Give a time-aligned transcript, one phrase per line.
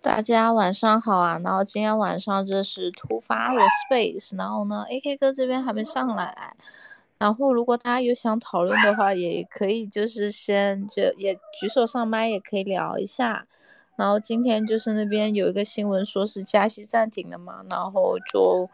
[0.00, 1.40] 大家晚上好啊！
[1.42, 6.54] 然后今天晚上这是突发的 space，然后呢，AK 哥这边还没上来。
[7.18, 13.46] 然后如果大家有想讨论的话，也可以就是先就也举手上麦，也可以聊一下。
[13.96, 18.70] 然后今天就是那边有一个新闻说是加息暂停了嘛，然后就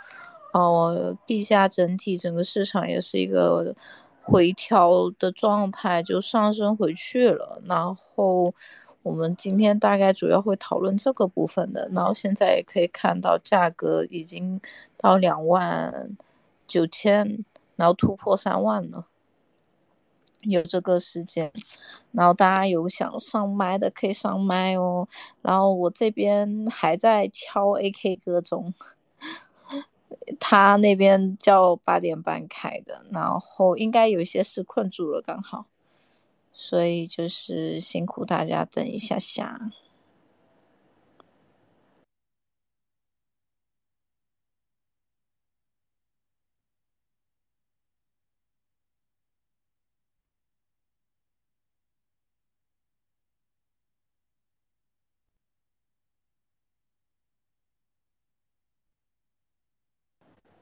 [0.53, 3.75] 哦，地下整体整个市场也是一个
[4.21, 7.63] 回调的状态，就上升回去了。
[7.65, 8.53] 然后。
[9.05, 14.59] 我们今天大概主要会讨论这个部分的，然后现在也可以看到价格已经
[14.97, 16.17] 到两万
[16.67, 17.45] 九千，
[17.77, 19.07] 然后突破三万了，
[20.45, 21.53] 有这个时间，
[22.13, 25.07] 然后大家有想上麦的可以上麦哦，
[25.43, 28.73] 然后我这边还在敲 AK 歌中，
[30.41, 35.67] 他那边叫八点半开的，然后应该有些事困住了，刚好。
[36.55, 39.73] 所以就是辛苦大家等一下下。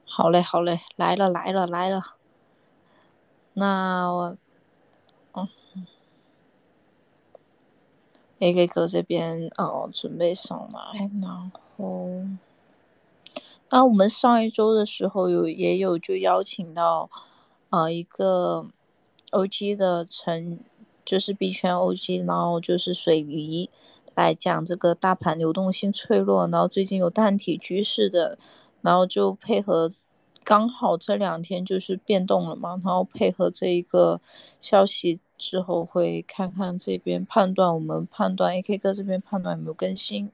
[0.05, 2.15] 好嘞，好嘞，来了，来了，来了。
[3.53, 4.42] 那我。
[8.43, 12.09] AK 哥这边哦，准备上来，然后，
[13.69, 17.09] 那我们上一周的时候有也有就邀请到，
[17.69, 18.67] 啊一个
[19.31, 20.59] OG 的成，
[21.05, 23.69] 就是币圈 OG，然后就是水泥
[24.13, 28.37] 来讲这个大盘流动性脆弱，然后最近有淡体趋势的，
[28.81, 29.89] 然后就配合
[30.43, 34.19] 刚好这两天就是变动了嘛，然后配合这一个
[34.59, 35.21] 消息。
[35.43, 40.31] 之后会看看这边判断，我们判断 AK 哥这边判断有没有更新。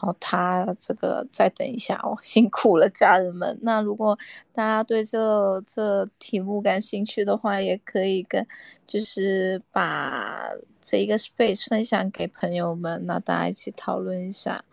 [0.00, 3.58] 好，他这个再等一下哦， 辛苦了家人们。
[3.62, 4.16] 那如果
[4.52, 8.46] 大家对这这题目感兴趣的话，也可以跟
[8.86, 10.50] 就是把
[10.80, 14.64] 这一个 space 分享给朋友们，那大家一起讨论一下。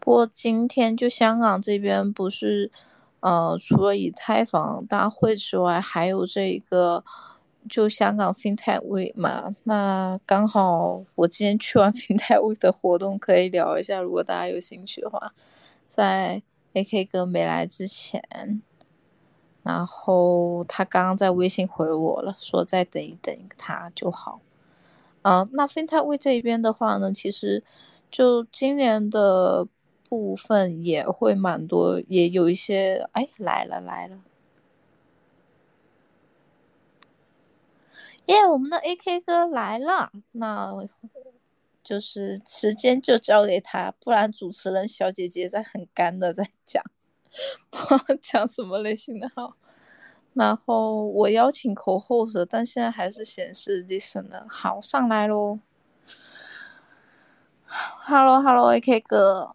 [0.00, 2.72] 不过今天就香港这边不是，
[3.20, 7.04] 呃，除了以太坊大会之外，还有这一个。
[7.68, 14.00] 就香港 FinTech Week 嘛，那刚好我今天去完 FinTech Week 的活动，可以聊一下。
[14.00, 15.32] 如果大家有兴趣的话，
[15.86, 16.42] 在
[16.74, 18.22] AK 哥没来之前，
[19.62, 24.40] 然后他刚刚在微信回我了，说再等一等他就好。
[25.22, 27.64] 啊，那 FinTech Week 这边的话呢，其实
[28.10, 29.66] 就今年的
[30.08, 34.18] 部分也会蛮多，也有一些哎来了来了。
[38.26, 40.72] 耶，我们的 AK 哥来了，那
[41.82, 46.82] 就是时间就交给他，不然主持人小姐姐在很干的在讲，
[48.22, 49.56] 讲什么类型的好。
[50.32, 54.48] 然后我邀请口后者，但现在还是显示 listener。
[54.48, 55.60] 好，上来喽。
[57.66, 59.52] Hello，Hello，AK 哥。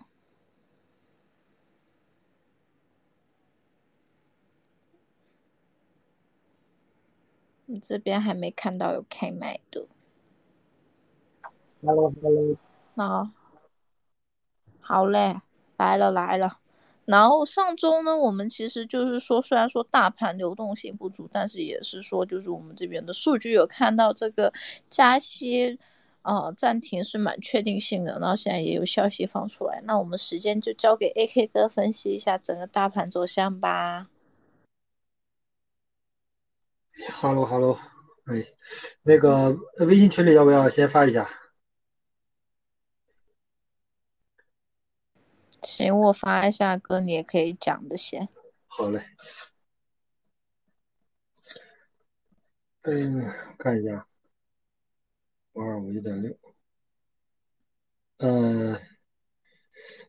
[7.71, 9.85] 你这边还没看到有开麦的。
[11.83, 12.55] Hello，Hello。
[12.95, 13.31] 那
[14.81, 15.39] 好嘞，
[15.77, 16.57] 来了来了。
[17.05, 24.51] 然后上周呢，我们其实就是说，虽然说大盘流动性不足，但是也是说，就是我们这边的数据有看到这个
[24.89, 25.77] 加息，
[26.23, 28.17] 呃，暂停是蛮确定性的。
[28.19, 34.07] 然后现在也有消息放出来，那我们时间就交给 AK 哥分析一下整个大盘走向吧。
[37.07, 37.79] Hello，Hello，
[38.25, 38.45] 哎，
[39.03, 41.29] 那个微信群里要不要先发一下？
[45.61, 48.27] 行，我发一下哥，你也可以讲的先。
[48.67, 49.01] 好嘞。
[52.81, 53.21] 嗯，
[53.57, 54.05] 看一下，
[55.53, 56.37] 五二五一点六。
[58.17, 58.77] 嗯，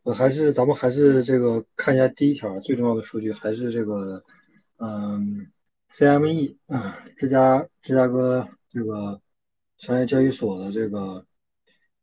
[0.03, 4.25] 我还是咱们还是这个看一下第一条最重要的数据，还是这个，
[4.79, 5.53] 嗯。
[5.91, 9.21] CME 啊，芝加芝加哥这个
[9.79, 11.27] 商业交易所的这个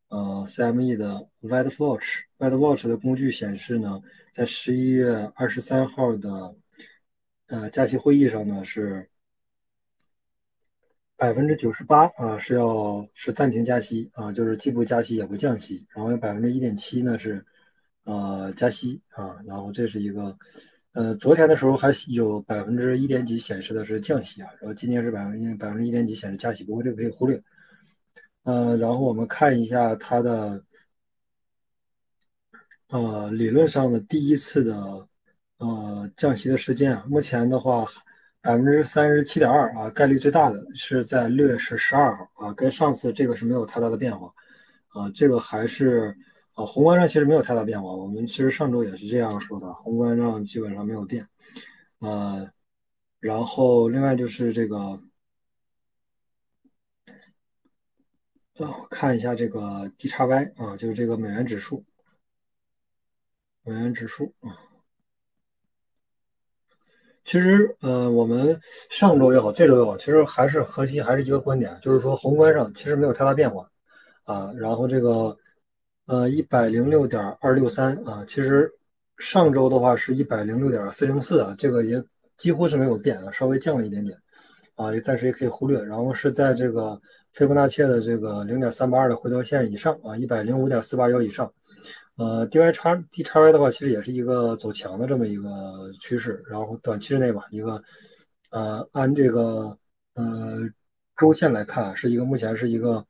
[0.10, 4.01] 呃 CME 的 White Watch，White Watch 的工具显示呢，
[4.34, 6.56] 在十一月二十三号的
[7.48, 9.10] 呃加息会议上呢是
[11.16, 17.44] 百分之九十八啊是要是暂停加息啊，就是既不加息也不降息，然后有百分之一点七呢是
[18.04, 20.38] 呃加息啊，然后这是一个。
[20.98, 27.40] 呃，昨天的时候还有百分之一点几显示的是降息啊，然后今天是百分之百分之一点几显示加息，不过这个可以忽略。
[28.46, 30.60] 呃，然后我们看一下它的
[32.88, 35.08] 呃理论上的第一次的
[35.58, 37.86] 呃降息的时间啊，目前的话
[38.42, 44.34] 百分之三十七点二啊，概率最大的是在六月十十二号啊，跟上次这个是没有太大的变化
[44.88, 46.18] 啊，这个还是。
[46.57, 47.92] 啊，宏观上其实没有太大变化。
[47.92, 51.27] 我们其实上周也是这样说的，宏观上基本上没有变。
[52.00, 52.50] 呃，
[53.19, 55.00] 然后另外就是这个，
[58.56, 61.86] 呃，看一下这个 D 叉 Y 啊，就是这个美元指数，
[63.63, 64.57] 美元指数啊。
[67.24, 68.59] 其实，呃，我们
[68.89, 73.69] 上周也好，这周也好，其实还是核心还是一个观点，就是说宏观上其实没有太大变化
[74.24, 74.51] 啊。
[74.54, 75.38] 然后这个。
[76.07, 78.71] 呃，一百零六点二六三啊，其实
[79.18, 82.01] 上周的话是一百零六点四零四啊，这个也
[82.38, 84.18] 几乎是没有变啊，稍微降了一点点
[84.75, 85.83] 啊，也暂时也可以忽略。
[85.83, 86.98] 然后是在这个
[87.33, 91.51] 斐波那契的这个零点三八二的回调线以上啊，一百零五点四八幺以上。
[92.15, 97.83] 呃，D Y 叉 D 叉 Y 的话，其实也是一个走强的这么一个趋势，然后短期内吧，一个
[98.51, 99.77] 呃按这个
[100.13, 100.57] 呃
[101.18, 103.06] 周线来看，是一个目前是一个。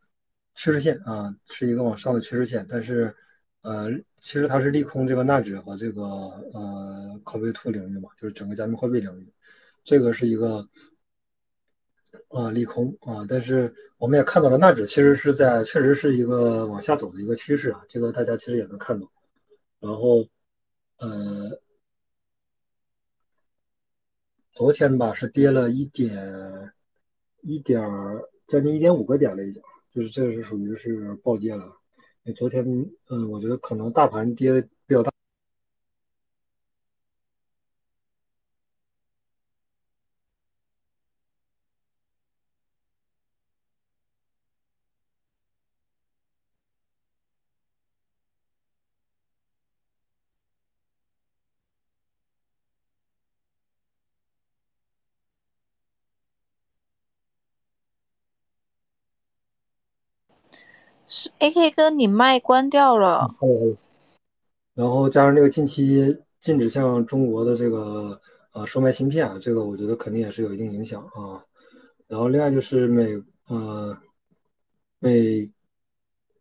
[0.57, 3.15] 趋势线啊，是一个往上的趋势线，但是，
[3.61, 9.31] 呃，其实它是利空这个纳指和这个呃 Cop Two 领域嘛，就是整个加密货币领域，
[9.83, 10.67] 这个是一个
[12.29, 19.07] 啊利空啊，但是我们也看到了纳指其实是在确实是一个往下走的一个趋势啊，这个大家其实也能看到，
[19.79, 20.27] 然后
[20.97, 21.61] 呃，
[24.53, 26.73] 昨天吧是跌了一点
[27.43, 27.79] 一点
[28.47, 29.61] 将近一点五个点了已经。
[29.97, 31.75] 就是这个是属于是暴跌了，
[32.35, 32.63] 昨天
[33.09, 35.11] 嗯，我觉得可能大盘跌的比较大。
[61.07, 63.27] 是 A K 哥，你麦关掉了。
[64.73, 68.19] 然后加上这个近期禁止向中国的这个
[68.51, 71.41] 呃售卖芯片啊，这个我觉得肯定也是有一定影响啊。
[72.07, 73.97] 然后另外就是美呃
[74.99, 75.49] 美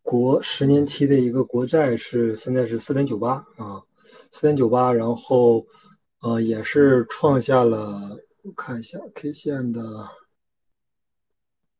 [0.03, 3.81] 国十年期的一个国债是现在是四点九八啊，
[4.31, 5.65] 四点九八，然后
[6.21, 10.07] 呃也是创下了我看一下 K 线的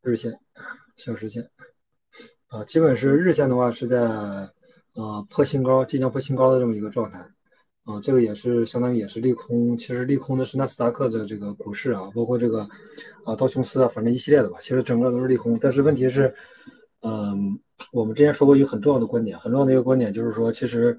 [0.02, 0.40] 日线、
[0.96, 1.50] 小时线。
[2.48, 4.00] 啊，基本是日线的话是在，
[4.94, 7.20] 呃，破新高，即将破新高的这么一个状态，
[7.84, 9.78] 啊，这个也是相当于也是利空。
[9.78, 12.66] 其实利空的是纳斯达克的这个股市啊，包括这个
[13.26, 15.60] 啊道琼斯啊，反正一系列的吧，其实整个都是利空。
[15.62, 16.34] 但是问题是，
[17.02, 17.60] 嗯，
[17.92, 20.98] 我们之前说过一个很重要的观点，很重要的一个观点就是说，其实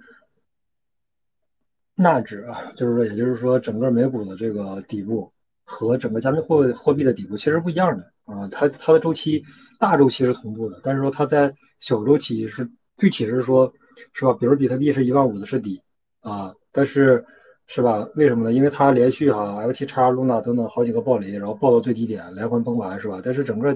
[1.95, 5.33] 纳指啊，就是说，也就是说，整个美股的这个底部
[5.65, 9.43] 和整个加密货货币的底部其实不一样的啊，它它的周期。
[9.81, 13.73] 大周期是同步的，但是说它在小周期是具体是说，
[14.13, 14.33] 是吧？
[14.33, 15.81] 比如比特币是一万五的是底
[16.21, 17.25] 啊，但是
[17.69, 18.05] 是吧？
[18.17, 18.53] 为什么呢？
[18.53, 23.21] 因为它连续哈 LT 叉、Luna 等等好几个暴雷，然后爆到最低点，来回崩盘是吧？
[23.25, 23.73] 但是整个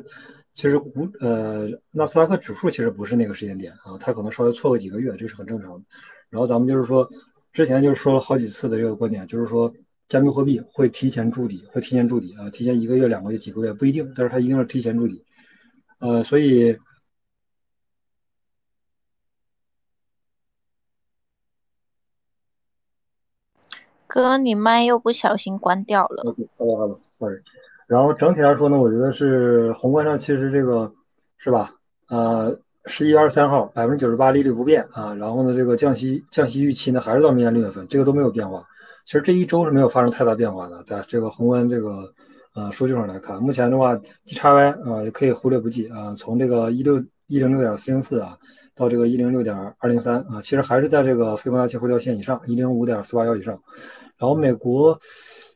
[0.55, 5.85] 其实股呃纳斯达克指数其实不是那个时间点啊，它可能稍微错个几个月，这是很正常的。
[6.31, 7.09] 然后咱们就是说
[7.53, 9.73] 之前就是说了好几次的这个观点，就是说
[10.13, 15.25] 加密货币会提前筑底，会提前筑底啊，提前一个月、两个月、几个月不一定，但是它一定是提前筑底。
[16.01, 16.77] 呃，所以，
[24.07, 26.23] 哥，你麦又不小心关掉了。
[26.59, 27.41] 好了好了，sorry。
[27.87, 30.93] 然后整体来说呢，我觉得是宏观上其实这个
[31.39, 31.75] 是吧？
[32.09, 32.55] 呃，
[32.85, 38.63] 十一月二十三号百分之九十八利率不变啊，然后呢，这个降息降息预期呢还是到明年六月份，这个都没有变化。
[39.05, 42.13] 其实这一周是没有发生太大变化的，在这个宏观这个。
[42.55, 46.15] 呃，数据上来看，目前的话，D x Y 啊也可以忽略不计啊。
[46.15, 48.37] 从这个一六一零六点四零四啊，
[48.75, 53.59] 到这个一零六点二零三啊，其实还是在这个斐波那契回调线以上，一零五点四八幺以上。
[54.19, 55.01] 然后美国，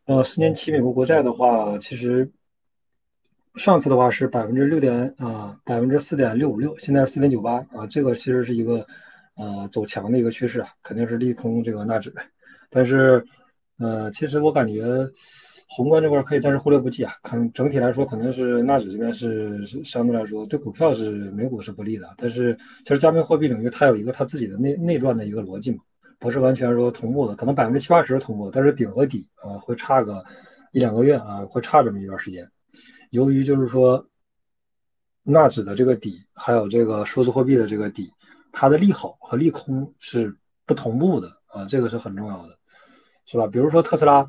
[0.07, 2.27] 呃，十年期美国国债的话，其实
[3.57, 8.87] 上次的话是百分之六点啊，百分之四点六五六，现在是四点九八啊，这个其实是一个
[9.37, 12.11] 呃走强的一个趋势啊，肯定是利空这个纳指，
[12.77, 13.25] 但是
[13.79, 14.85] 呃，其实我感觉
[15.67, 22.55] 宏观这块可以暂时忽略不计啊，可能整体来说，可能是纳指这边是相对来说对股票是美股是不利的，但是
[22.85, 25.79] 其实加密货币领域它有一个它自己的内内转的一个逻辑嘛，
[26.19, 30.23] 不是完全说同步的，可能百分之七八十同步，但是顶和底啊会差个
[30.73, 32.47] 一两个月啊，会差这么一段时间。
[33.11, 34.07] 由于就是说，
[35.23, 38.13] 纳指的这个底，还有这个数字货币的这个底，
[38.53, 40.35] 它的利好和利空是
[40.67, 42.56] 不同步的啊，这个是很重要的，
[43.27, 43.47] 是吧？
[43.47, 44.27] 比如说特斯拉，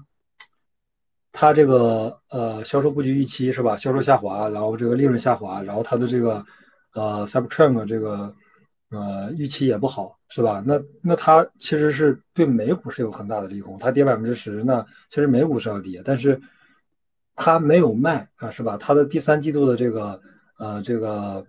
[1.32, 3.77] 它这个呃销售布局预期是吧？
[3.77, 6.46] 销售下滑，然后这个利润下滑，然后它的这个
[6.94, 8.34] 呃 Cybertruck 这个
[8.89, 10.62] 呃预期也不好，是吧？
[10.66, 16.39] 那那它其实是对美股是有很大的利空，它跌百分之十，那其实美股是要跌，但是。
[17.39, 18.75] 它没有卖啊，是吧？
[18.77, 20.20] 它的第三季度的这个
[20.58, 21.46] 呃这个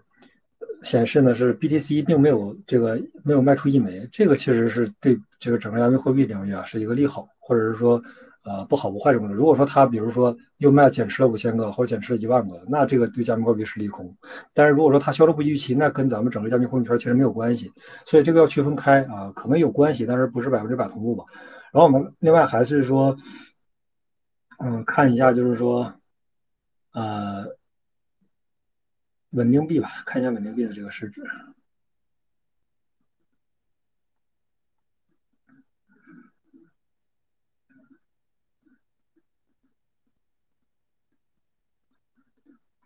[0.82, 8.02] 显示呢是 BTC 并没有这个没有卖出一枚，这个其实是对这个整个加密货币领域啊是一个利好，或者是说
[8.44, 9.34] 呃不好不坏这种的。
[9.34, 14.14] 如果说它比如说又卖减持了五千个或者减持了一万个，那这个对加密货币是利空。
[14.52, 17.70] 但是如果说它销售不预期，那跟咱们整个加密货币圈其实没有关系，
[18.06, 21.24] 所以这个要区分开啊，可能有关系，但是不是百分之百同步吧。
[21.72, 23.16] 然后我们另外还是说。
[24.60, 25.94] 嗯，看一下，就是说，
[26.92, 27.46] 呃，
[29.30, 31.22] 稳定币吧，看一下稳定币的这个市值。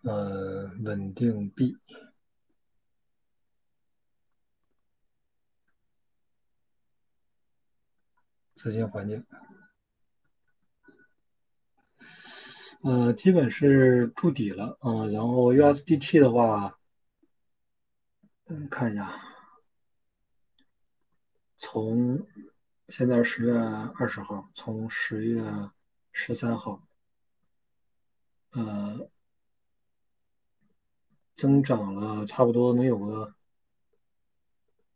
[0.03, 1.79] 呃，稳定币，
[8.57, 9.25] 资金环境。
[12.83, 15.07] 呃，基本是筑底了啊。
[15.07, 16.77] 然后 USDT 的话，
[18.47, 19.21] 嗯，看一下，
[21.59, 22.21] 从
[22.89, 25.43] 现在十月二十号，从十月
[26.13, 26.83] 十三号，
[28.51, 29.09] 呃，
[31.37, 33.33] 增长了差不多能有个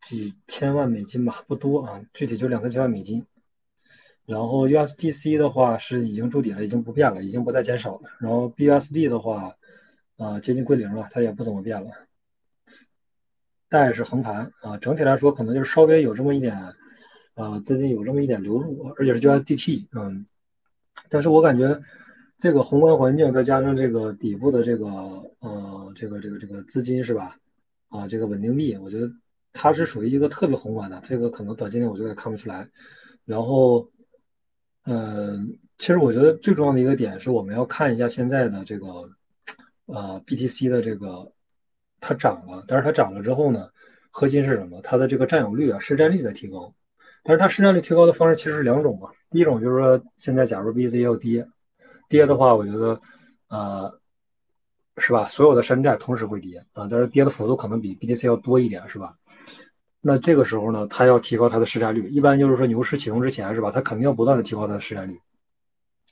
[0.01, 3.25] 几千万美金吧，不多啊，具体就两三千万美金。
[4.27, 8.09] 然后 USDC 的话是已经筑底了，已经不变了，已经不再减少了。
[8.19, 9.55] 然后 BSD 的话，
[10.17, 11.89] 啊，接近归零了，它也不怎么变了。
[13.69, 16.53] 带是横盘啊，整体来说可能就是稍微有这么一点，
[17.35, 20.25] 啊，资金有这么一点流入，而且是 USDT，嗯。
[21.07, 21.81] 但是我感觉
[22.37, 24.87] 这个宏观环境再加上这个底部的这个，
[25.39, 27.37] 呃，这个这个这个资金是吧？
[27.87, 29.09] 啊，这个稳定币，我觉得
[29.53, 32.67] 它是属于一个特别宏观的，这个可能短期内我觉得也看不出来。
[33.23, 33.89] 然后。
[34.89, 38.85] 嗯，其实我觉得最重要的一个点是，我们要看一下现在的这个，
[39.85, 41.29] 呃，BTC 的这个
[41.99, 43.69] 它涨了，但是它涨了之后呢，
[44.11, 44.81] 核心是什么？
[44.81, 46.73] 它的这个占有率啊，市占率在提高。
[47.21, 49.09] 但是它市占率提高的方式其实是两种嘛。
[49.29, 51.45] 第一种就是说，现在假如 BTC 要跌，
[52.07, 53.01] 跌的话，我觉得，
[53.49, 53.99] 呃，
[54.97, 55.27] 是吧？
[55.27, 59.13] 所有的山寨同时会跌啊，但是跌的幅度可能比 BTC 要多一点，是吧？
[59.99, 63.71] 那这个时候呢，它要提高它的市占率，一般就是说牛市启动之前是吧？
[63.71, 65.19] 它肯定要不断的提高它的市占率，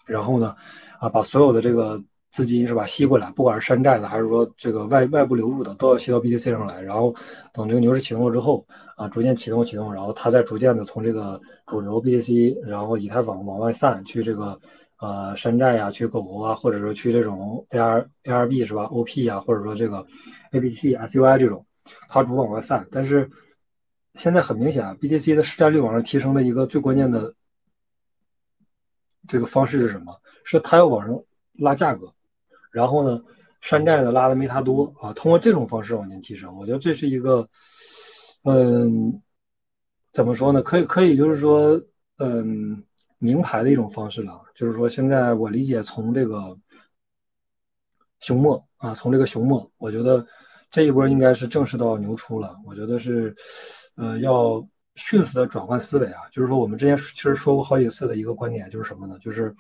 [0.06, 0.56] 然后呢，
[1.00, 2.02] 啊，把所有的这个
[2.32, 6.82] 资金是吧吸过来，不管是山寨的还是说这个外外部流入的，都要吸到 BTC 上来。
[6.82, 7.16] 然后
[7.54, 8.66] 等这个牛市启动了之后，
[8.98, 14.60] 啊，逐渐启动启动，然后它再逐渐的从这个主流 BTC，然后以太坊往外散去这个
[15.00, 20.06] 呃山寨呀，去狗狗啊，或者说去这种 AR ARB 是吧？OP 呀，或者说这个
[20.52, 21.66] ABT SUI 这种，
[22.10, 23.30] 它主往外散，但是。
[24.16, 27.34] 现在很明显啊，BTC 的市占率往上提升的一个最关键的
[29.28, 30.16] 这个方式是什么？
[30.44, 31.20] 是它要往上
[31.54, 32.14] 拉价格，
[32.72, 33.22] 然后呢，
[33.62, 36.56] 山寨的拉的没它多啊，通过这种方式往前提升。
[36.56, 37.48] 我觉得这是一个，
[38.44, 39.22] 嗯，
[40.14, 40.62] 怎么说呢？
[40.62, 41.82] 可以可以就是说，
[42.20, 42.84] 嗯，
[43.18, 44.42] 名牌的一种方式了。
[44.54, 46.58] 就是说，现在我理解从这个
[48.20, 50.26] 熊末啊，从这个熊末，我觉得
[50.70, 52.56] 这一波应该是正式到牛出了。
[52.66, 53.36] 我觉得是。
[53.96, 59.18] 呃，要迅速的转换思维啊，就是说我们之前其实说过好几次的一个观点，就是什么呢？
[59.20, 59.56] 就是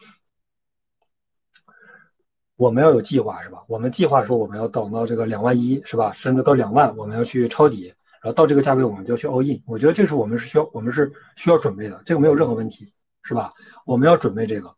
[2.56, 3.63] 我们要有计划，是吧？
[3.68, 6.12] 我们计划说我们要等到这个两万一，是吧？
[6.13, 7.88] 甚至到两万，我们要去抄底，
[8.22, 9.62] 然后到这个价位我们就要去 all in。
[9.65, 12.92] 我觉得这是我们是需要，我们是需要准备的，这个没有任何问题，
[13.24, 13.54] 是吧？
[13.86, 14.74] 我们要准备这个，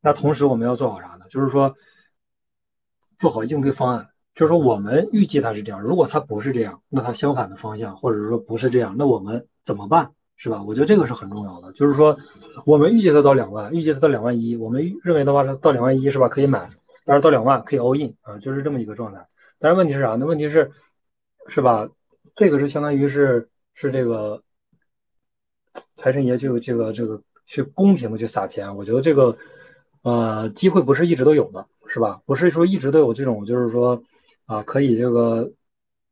[0.00, 1.24] 那同时我们要做好啥呢？
[1.30, 1.74] 就是说
[3.18, 4.08] 做好应对方案。
[4.34, 5.80] 就是说，我们预计它是这样。
[5.80, 10.10] 如果它不是这样，那它相反的方向，或者说不是这样，那我们怎么办？
[10.36, 10.60] 是吧？
[10.62, 11.72] 我觉得这个是很重要的。
[11.74, 12.18] 就是说，
[12.66, 16.28] 我们预计它到两万，预计它到两万一，我们认为的话，它到两万一是吧？
[16.28, 16.68] 可以买。
[17.04, 19.24] 但是到两万可以 all in 啊，就是这么一个状态。
[19.60, 20.16] 但是问题是啥？
[20.16, 20.70] 那问题是，
[21.48, 21.88] 是吧？
[22.34, 24.42] 这个是相当于是是这个
[25.94, 28.74] 财神爷就这个这个去公平的去撒钱。
[28.74, 29.36] 我觉得这个
[30.02, 32.20] 呃机会不是一直都有的，是吧？
[32.26, 34.02] 不是说一直都有这种就是说
[34.46, 35.50] 啊可以这个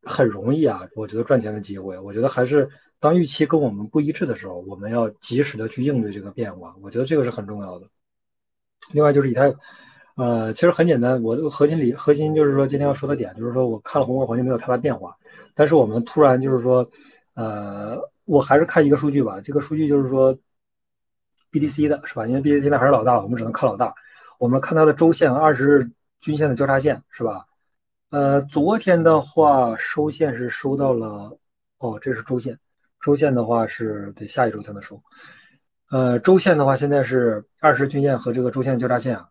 [0.02, 1.98] 很容易啊，我觉得赚钱的机会。
[1.98, 2.68] 我觉得还是
[3.00, 6.74] 当预期跟我们不一致的时候，我们要及时的去应对这个变化。
[6.82, 7.86] 我觉得这个是很重要的。
[8.92, 9.52] 另外就是以太。
[10.14, 15.16] 呃，其实很简单，我的核心理核心就是说，今天要说的点就是说，我看了宏观环境没有太大变化，
[15.54, 16.86] 但是我们突然就是说，
[17.32, 20.38] 呃，我还是看一个数据吧，这个数据就是说
[21.50, 22.26] ，BTC 的是吧？
[22.26, 23.92] 因为 BTC 那还是老大，我们只能看老大。
[24.38, 27.46] 我们看它的周线二十日均线的交叉线是吧？
[28.12, 31.34] 呃，昨天的话收线是收到了，
[31.78, 32.58] 哦，这是周线，
[33.00, 35.02] 周线的话是得下一周才能收。
[35.90, 39.26] 呃，周线的话现在是二十均线和这个周线交叉线啊。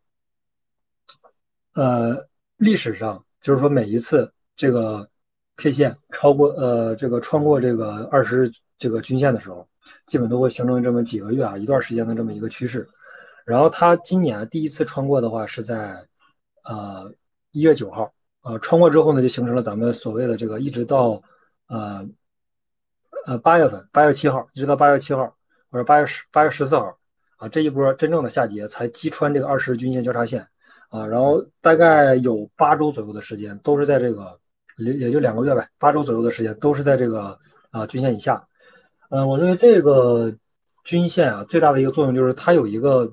[1.73, 5.07] 呃，历史上就是说每一次这个
[5.57, 9.67] K 线超过呃这个穿过这个二十这个均线的时候，
[10.07, 12.89] 基本都会形成这么几个月啊一段时间的这么一个趋势。
[13.45, 16.03] 然后它今年第一次穿过的话是在
[16.63, 17.13] 呃
[17.51, 18.11] 一月九号，
[18.41, 21.21] 呃穿过之后呢就形成了咱们所谓的这个一直到
[21.67, 22.05] 呃
[23.25, 25.25] 呃八月份八月七号一直到八月七号
[25.69, 26.97] 或者八月十八月十四号
[27.37, 30.45] 啊这一波真正的下跌才击穿这个二十均线交叉线。
[30.89, 34.37] 啊，然后大概有八周左右的时间都是在这个，
[34.75, 38.45] 也也就两个月呗，八周左右的时间都是在这个啊均线以下。
[39.09, 40.29] 嗯，我认为这个
[40.83, 43.09] 均线啊最大的一个作用就是它有一个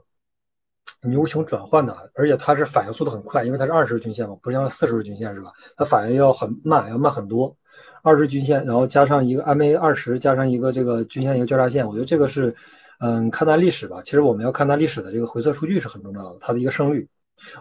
[1.03, 5.51] 牛熊转换的，而且它是反应速度很快，因为它是二十日均线嘛，不像四十日均线是吧？
[5.77, 7.55] 它反应要很慢，要慢很多。
[8.03, 12.55] 二十均线，然后加上一个 MA 二十，加上一个这个均线一个交叉线，我觉得这个是，
[13.01, 14.01] 嗯，看它历史吧。
[14.05, 17.07] 其实我们要看它历史的这个回测数据是很重要的，它的一个胜率。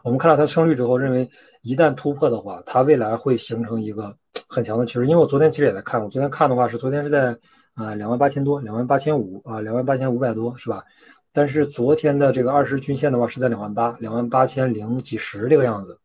[0.04, 1.28] 我们看到它胜率之后，认为
[1.64, 4.16] 一旦突破的话，它未来会形成一个
[4.48, 5.08] 很强的趋势。
[5.08, 7.36] 因为我昨天其实也在看，我昨天看的话是昨天是在
[7.74, 10.84] 啊两万八千多，两万八千五啊，两万八千五百多是吧？
[11.38, 15.96] 但是昨天的这个二十均线的话是在两万八，两万八千零几十这个样子，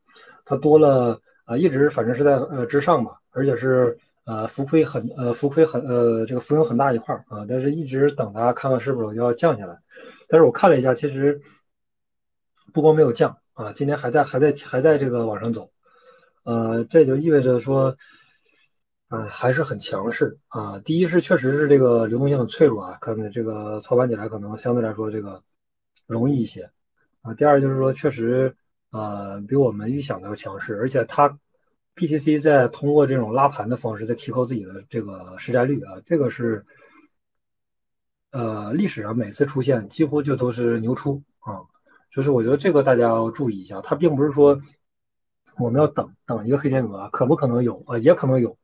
[0.44, 9.74] 它多了啊，一直反正是在呃之上吧，而且是呃浮亏很呃浮亏很呃这个浮盈很大一块啊，但是一直等它看看是否要降下来。
[10.28, 11.40] 但是我看了一下，其实
[12.74, 13.34] 不光没有降。
[13.54, 15.70] 啊，今天还在还在还在这个往上走，
[16.44, 17.96] 呃，这就意味着说，
[19.14, 20.78] 嗯，还是很强势啊。
[20.78, 25.42] 第一是确实是这个流动性很脆弱啊，可能这个操盘起来可能相对来说这个
[26.06, 26.68] 容易一些
[27.20, 27.34] 啊。
[27.34, 28.54] 第二就是说，确实
[28.90, 31.28] 呃，比我们预想的要强势，而且它
[31.94, 36.64] BTC 在通过这种拉盘的方式在提高自己的这个市占率啊，这个是
[38.30, 41.60] 呃历史上每次出现几乎就都是牛出啊。
[42.10, 44.58] 就是我觉得这个大家要注意一下，它并不是说
[45.58, 47.98] 我们要等等一个黑天鹅，可不可能有啊？
[47.98, 48.56] 也可能有，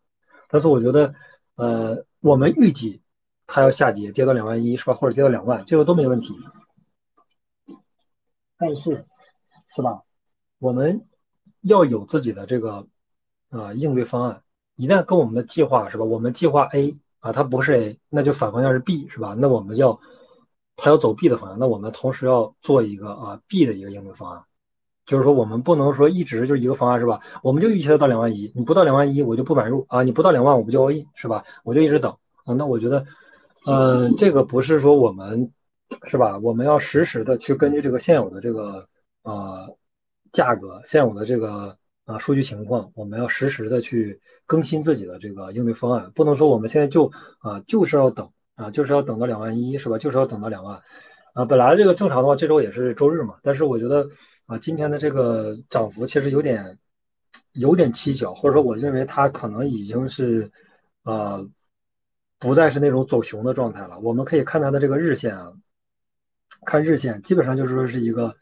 [0.48, 1.14] 但是我觉得，
[1.56, 3.00] 呃，我们预计
[3.46, 4.94] 它要下跌，跌到两万一是吧？
[4.94, 6.34] 或者跌到两万，这个都没问题。
[8.56, 9.06] 但是，
[9.76, 10.02] 是吧？
[10.58, 11.06] 我们
[11.60, 12.86] 要有自己的这个
[13.50, 14.42] 啊应对方案。
[14.76, 16.04] 一旦跟我们的计划是吧？
[16.04, 19.34] 我们计划 A 啊，它不是 A，那就反方向是 B 是吧？
[19.38, 19.98] 那我们要。
[20.80, 24.44] 他要走 B 的方向，那我们同时要做一个啊 B 的一个应对方案，
[25.08, 27.18] 就是说我们不能说一直就一个方案是吧？
[27.42, 31.42] 我们就预期它到两万一，你不到两万一我就不买入啊，你不到两万我不交易是吧？
[31.64, 32.54] 我就一直等啊。
[32.54, 33.04] 那我觉得，
[33.64, 35.50] 呃，这个不是说我们
[36.06, 36.38] 是吧？
[36.38, 38.86] 我们要实时的去根据这个现有的这个
[39.22, 39.66] 呃
[40.32, 48.28] 价格、现有的这个啊数据情况，我们要实时的去更新自己的这个应对方案，不能说我们现在就啊就是要等。
[48.58, 49.96] 啊，就是要等到两万一，是吧？
[49.96, 50.76] 就是要等到两万，
[51.32, 53.36] 啊，本来这个正常的话，这周也是周日嘛。
[53.40, 54.04] 但是我觉得
[54.48, 56.78] 啊，今天的这个涨幅其实有点
[57.52, 60.50] 有点蹊跷，或者说我认为它可能已经是
[61.02, 61.46] 呃
[62.38, 63.98] 不再是那种走熊的状态了。
[63.98, 65.52] 我们可以看它的这个日线啊，
[66.64, 68.34] 看日线，基本上就是说是一个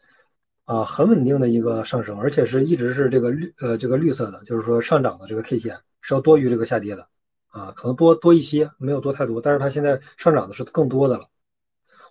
[0.63, 7.05] 啊很稳定的一个上升，而且是一直是这个绿呃这个绿色的，就是说上涨的这个 K 线是要多于这个下跌的。
[7.49, 11.27] 啊，可能多多一些，没有多太多，但是它现在上涨的是更多的了。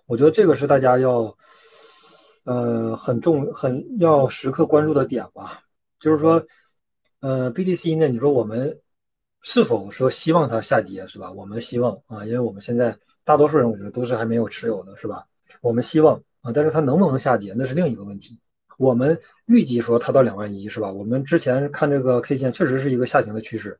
[0.05, 1.35] 我觉得这个是大家要，
[2.47, 5.59] 呃，很重、很要时刻关注的点吧。
[5.99, 6.41] 就是说，
[7.19, 8.79] 呃，BTC 呢，你说我们
[9.41, 11.29] 是否说希望它下跌，是吧？
[11.29, 15.25] 我们希望啊，因为我们现在大多数人我觉得都是还没有持有的，是吧？
[15.59, 18.39] 我们希望啊，但是它能不能下跌，那是另一个问题。
[18.77, 20.89] 我们预计说它到两万一，是吧？
[20.89, 23.77] 我们之前看这个 K 线确实是一个下行的趋势。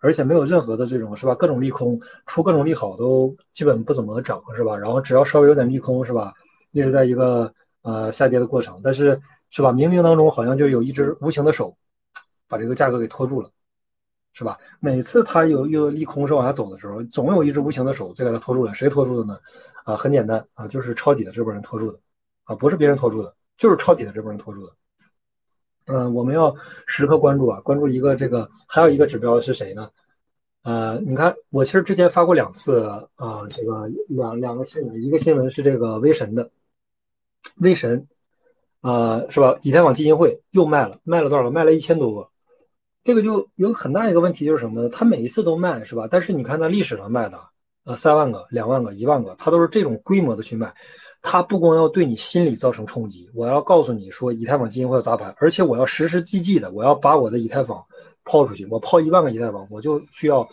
[0.00, 1.34] 而且没有任何的这种是吧？
[1.34, 4.74] 各种利空出各种利好都基本不怎么涨是吧？
[4.74, 6.32] 然后只要稍微有点利空是吧？
[6.70, 7.52] 一直在一个
[7.88, 8.80] 呃下跌的过程。
[8.84, 9.18] 但是
[9.50, 9.72] 是吧？
[9.72, 11.74] 冥冥当中好像就有一只无形的手，
[12.46, 13.50] 把这个价格给拖住了，
[14.32, 14.58] 是吧？
[14.78, 18.74] 每次它有有利空是往下走的时候，总有一只无形的手在给它拖住了。
[18.74, 19.38] 谁拖住的呢？
[19.84, 21.98] 啊，很简单啊，就是抄底的这波人拖住的，
[22.44, 24.72] 啊，不是别人拖住的，就是抄底的这波人拖住的。
[25.86, 26.54] 嗯，我们要
[26.86, 29.90] 时刻关注啊，关注一个这个，还有一个指标是谁呢？
[30.62, 32.82] 呃，你看，我其实之前发过两次
[33.16, 36.50] 啊，这个两两个新闻，一个新闻是这个威神的，
[37.56, 38.06] 威神，
[38.82, 39.56] 呃，是吧？
[39.62, 41.50] 以太坊基金会又卖了，卖了多少？
[41.50, 42.28] 卖了一千多个。
[43.04, 44.88] 这个就有很大一个问题，就是什么呢？
[44.88, 46.06] 他每一次都卖，是吧？
[46.10, 47.38] 但是你看他历史上卖的，
[47.84, 50.72] 呃，三万个、两万个、一万个，他都是这种规模的去卖。
[51.22, 57.84] 他不光要对你心理造成冲击，我要告诉你说，以太坊基金会要砸盘，而且我要实实际际的，我要把我的以太坊。
[58.30, 60.46] 抛出去，我抛一万个以太坊，我就需要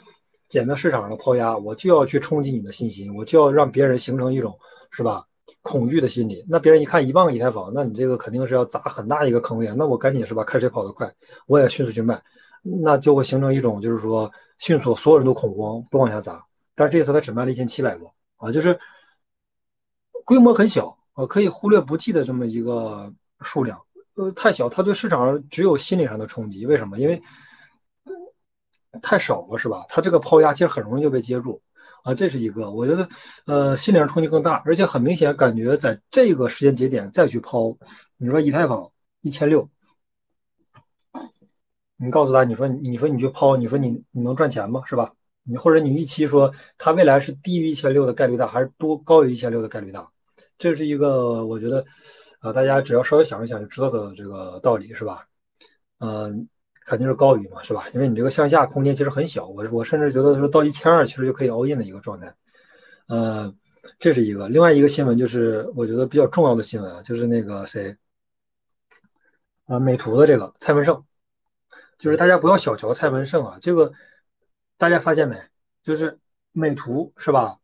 [0.48, 4.58] 捡到市场上的抛压，我就要去冲击你的信心，我就要让别人形成一种
[4.92, 5.26] 是吧
[5.66, 6.46] 恐惧的心理。
[6.48, 9.74] 那别人一看一万个以太坊，那你这个肯定是要砸很大一个坑位啊。
[9.76, 11.12] 那我赶紧是吧，看谁跑得快，
[11.48, 12.22] 我也迅速去卖，
[12.62, 16.46] 那就会形成一种就是说迅速所有人都恐慌，都往下砸。
[16.76, 18.78] 但是这次他只卖了一千七百多啊，就是
[20.24, 23.82] 规模很小啊，可以忽略不计的这么一个数量，
[24.14, 26.68] 呃，太小，它对市场上只有心理上的冲击。
[26.68, 27.00] 为什么？
[27.00, 27.20] 因为
[29.02, 29.84] 太少了是吧？
[29.90, 31.60] 它这个抛压其实很容易就被接住
[32.06, 33.10] 啊，这是一个，我觉得
[33.48, 37.76] 呃心理上冲击更大，而且很明显感觉在这个时间节点再去抛，
[38.18, 38.88] 你说以太坊
[39.22, 39.68] 一千六，
[41.98, 44.84] 你告诉他，你说你说你去抛，你说你你能赚钱吗？
[44.86, 45.12] 是吧？
[45.44, 50.08] 你或者你预期说它未来是低于一千六的概率大，还是多高于一千六的概率大？
[50.60, 51.84] 这是一个我觉得
[52.40, 55.26] 啊，大家只要稍微想一想就知道的这个道理是吧？
[55.98, 56.48] 嗯。
[56.86, 57.86] 肯定是高于嘛，是吧？
[57.96, 62.32] 因为你这个向下空间其实很小，我我甚至觉得说到一千二其实就可以 all in 的一个状态。
[63.08, 63.52] 呃，
[64.00, 64.48] 这是一个。
[64.48, 67.96] 另外一个新闻就是我觉得比较重要的新闻啊，就是那个谁
[69.66, 71.04] 啊，美图的这个蔡文胜，
[71.98, 73.92] 就是大家不要小瞧蔡文胜啊，这个
[74.78, 75.36] 大家发现没？
[75.84, 76.16] 就是
[76.52, 77.58] 美图是吧？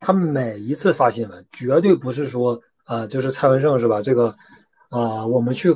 [0.00, 4.00] 他每一次发新闻绝对不是说啊，就是蔡文胜是吧？
[4.00, 4.34] 这个
[4.88, 5.70] 啊，我们去。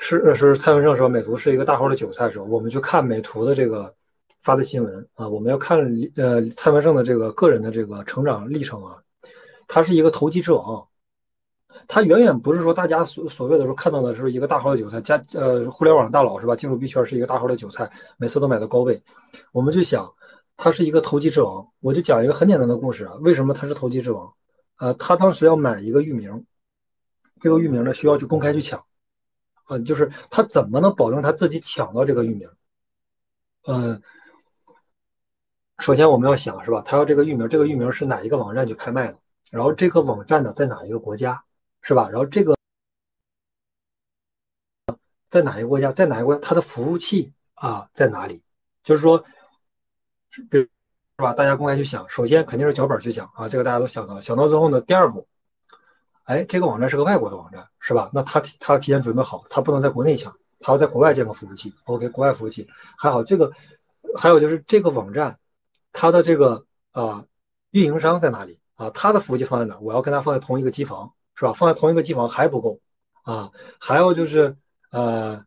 [0.00, 3.92] 是是蔡文胜说美图是一个大号的韭菜的时候，我们去看美图的这个
[4.42, 5.78] 发的新闻啊，我们要看
[6.16, 8.96] 呃蔡文胜的这个个人的这个成长历程啊，
[9.66, 10.86] 他是一个投机之王，
[11.86, 16.54] 他远远不是说大家所所谓的说看到的是一个大号的韭菜加呃互联网大佬是吧？
[16.54, 19.00] 进入币圈是一个大号的韭菜，每次都买到高位，
[19.52, 20.10] 我们就想
[20.56, 24.32] 他是一个投机之王，我就讲一个很简单的故事啊，为什么他是投机之王？
[24.78, 26.44] 呃，他当时要买一个域名，
[27.40, 28.80] 这个域名呢需要去公开去抢。
[29.68, 32.48] 嗯，就是他怎么能保证他自己抢到这个域名？
[33.66, 34.00] 嗯，
[35.78, 39.18] 首先我们要想是吧，他要这个域名，这个域名是哪一个网站去开卖的？
[39.50, 41.42] 然后这个网站呢在哪一个国家，
[41.82, 42.08] 是吧？
[42.08, 42.56] 然后这个
[45.30, 48.42] 在哪一个国家，在哪一个国家，它的服务器啊在哪里？
[48.82, 49.22] 就是说，
[50.50, 50.68] 对，是
[51.18, 51.34] 吧？
[51.34, 55.26] 大家公开去想，首先肯定是脚本去想啊，这个大家都想到，想到之后呢，第二步。
[56.28, 58.10] 哎，这个网站是个外国的网站，是吧？
[58.12, 61.72] 那他他提前准备好，他不能在国内抢，他要在国外建个服务器。
[61.86, 63.24] OK，国外服务器还好。
[63.24, 63.50] 这个
[64.14, 65.34] 还有就是这个网站，
[65.90, 66.62] 它的这个
[66.92, 67.24] 啊
[67.70, 68.90] 运营商在哪里啊？
[68.90, 69.78] 它的服务器放在哪？
[69.80, 71.52] 我要跟他放在同一个机房，是吧？
[71.54, 72.78] 放在同一个机房还不够
[73.22, 74.54] 啊，还要就是
[74.90, 75.42] 呃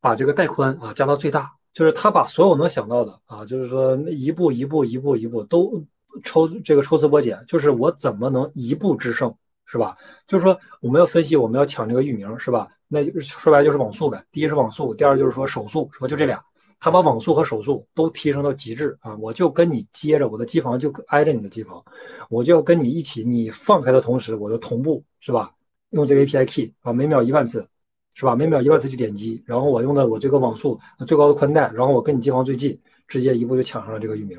[0.00, 5.82] 把这个带宽啊加到最大，就是他把所有能想到的啊，就是说一步一步一步一步都
[6.22, 9.34] 抽这个抽丝剥茧，就是我怎么能一步制胜。
[9.66, 9.96] 是吧？
[10.26, 12.68] 就是说，我们要分析，我们要抢这个域名，是吧？
[12.88, 14.24] 那就说白了就是网速呗。
[14.30, 16.06] 第一是网速，第二就是说手速，是吧？
[16.06, 16.40] 就这俩，
[16.78, 19.16] 他把网速和手速都提升到极致啊！
[19.16, 21.84] 我就跟你接着，我的机房就挨着你的机房，
[22.30, 25.52] 我就要跟你一起，你放开的同时，我的同步，是吧？
[25.90, 27.66] 用这个 API key 啊，每秒一万次，
[28.14, 28.36] 是吧？
[28.36, 34.38] 每秒一万次去点击，然后我用的我这个网速最高的宽带，然后我跟你机房最近，直接一步就抢上了这个域名，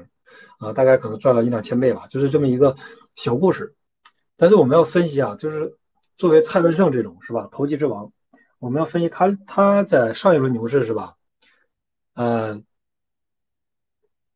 [0.60, 2.74] 啊，大概可能赚了一两千倍吧，就是这么一个
[3.16, 3.74] 小故事。
[4.38, 5.76] 但是我们要分析啊，就是
[6.16, 8.10] 作为蔡文胜这种是吧，投机之王，
[8.60, 11.16] 我们要分析他他在上一轮牛市是吧？
[12.14, 12.62] 呃，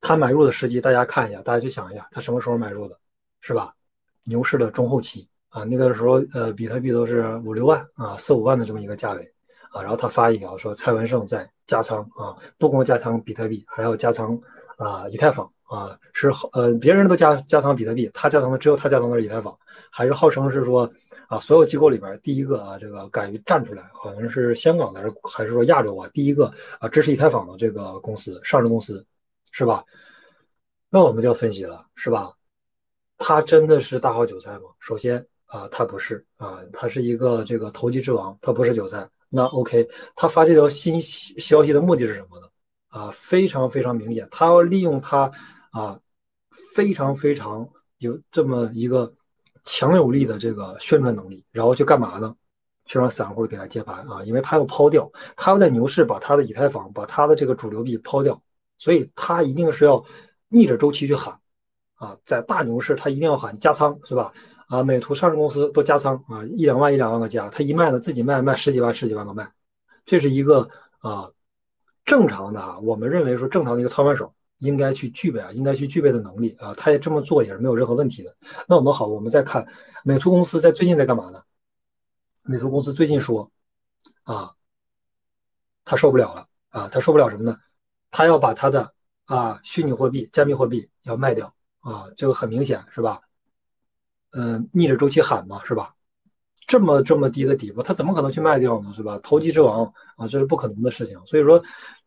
[0.01, 2.97] 他买入的时机，大家看一下，大家去想一下，他什么时候买入的，
[3.41, 3.73] 是吧？
[4.23, 9.33] 牛市的中后期啊，那个时候呃，比特币都是五六万啊，四五万的这么一个价位
[9.71, 14.35] 啊，然后他发一条说蔡文胜在加仓啊，不光加仓比特币，还要加仓
[14.77, 15.47] 啊以太坊。
[15.71, 19.57] 啊，是呃，别人都加加仓比特币，他加仓的只有他加仓的是以太坊，
[19.91, 20.89] 还是号称是说
[21.27, 29.05] 啊，所有机构里边第一个啊，这个敢于站出来，好像是香港的还是说亚洲啊，第一个啊支持以太坊的这个公司上市公司，
[29.51, 29.83] 是吧？
[30.89, 32.33] 那我们就要分析了，是吧？
[33.17, 34.61] 他真的是大号韭菜吗？
[34.79, 39.07] 首先啊，他不是啊，他是一个这个投机之王，他不是韭菜。
[39.29, 42.47] 那 OK，他发这条新消息的目的是什么呢？
[42.87, 45.31] 啊，非常非常明显，他要利用他
[45.71, 45.97] 啊
[46.75, 47.65] 非常非常
[47.99, 49.13] 有这么一个
[49.63, 52.35] 强有力的这个宣传能力，然后去干嘛呢？
[52.87, 58.41] 去让散户给他接盘啊，因为他要抛掉，他要在牛市把他的以太坊、把他的这个主流币抛掉，
[58.77, 60.03] 所以他一定是要
[60.49, 61.39] 逆着周期去喊
[61.95, 64.33] 啊，在大牛市他一定要喊加仓，是吧？
[64.67, 69.49] 啊，美图上市公司都加仓啊，一两万一两万个加，他一卖呢，自己卖卖十几万十几万个卖，
[70.05, 70.67] 这是一个
[70.99, 71.29] 啊
[72.03, 78.35] 正常的啊，我们认为说正常的一个操盘手应该去具备啊，应该去具备的能力啊，他也这么做也是没有任何问题的。
[78.67, 79.63] 那我们好，我们再看
[80.03, 81.41] 美图公司在最近在干嘛呢？
[82.43, 83.51] 美图公司最近说
[84.23, 84.51] 啊，
[85.83, 87.57] 他受不了了啊，他受不了什么呢？
[88.11, 88.93] 他要把他的
[89.25, 93.19] 啊虚拟货币、加密货币要卖掉啊，这个很明显是吧？
[94.31, 95.93] 嗯，逆着周期喊嘛，是吧？
[96.67, 98.93] 这么这么低的底部，他怎么可能去卖掉呢？
[98.95, 99.19] 是吧？
[99.23, 99.83] 投机之王
[100.15, 101.19] 啊，这是不可能的事情。
[101.25, 101.61] 所以说，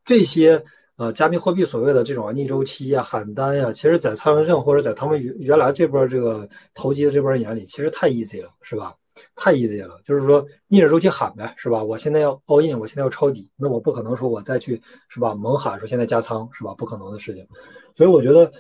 [0.05, 0.65] 这些
[0.97, 8.95] 呃加密货币所谓的这种逆周期呀、喊单呀，其实在蔡文胜或者在他们原原来这波这个投机的这波人眼里，其实太 easy 了，是吧？
[9.37, 11.83] 太 easy 了，就是说逆着周期喊呗，是吧？
[11.83, 15.35] 我现在要 all in，我现在要抄底，那我不可能说我再去是吧？
[15.35, 16.75] 猛喊说现在加仓，是吧？
[16.77, 17.47] 不可能的事情。
[17.95, 18.51] 所以我觉得。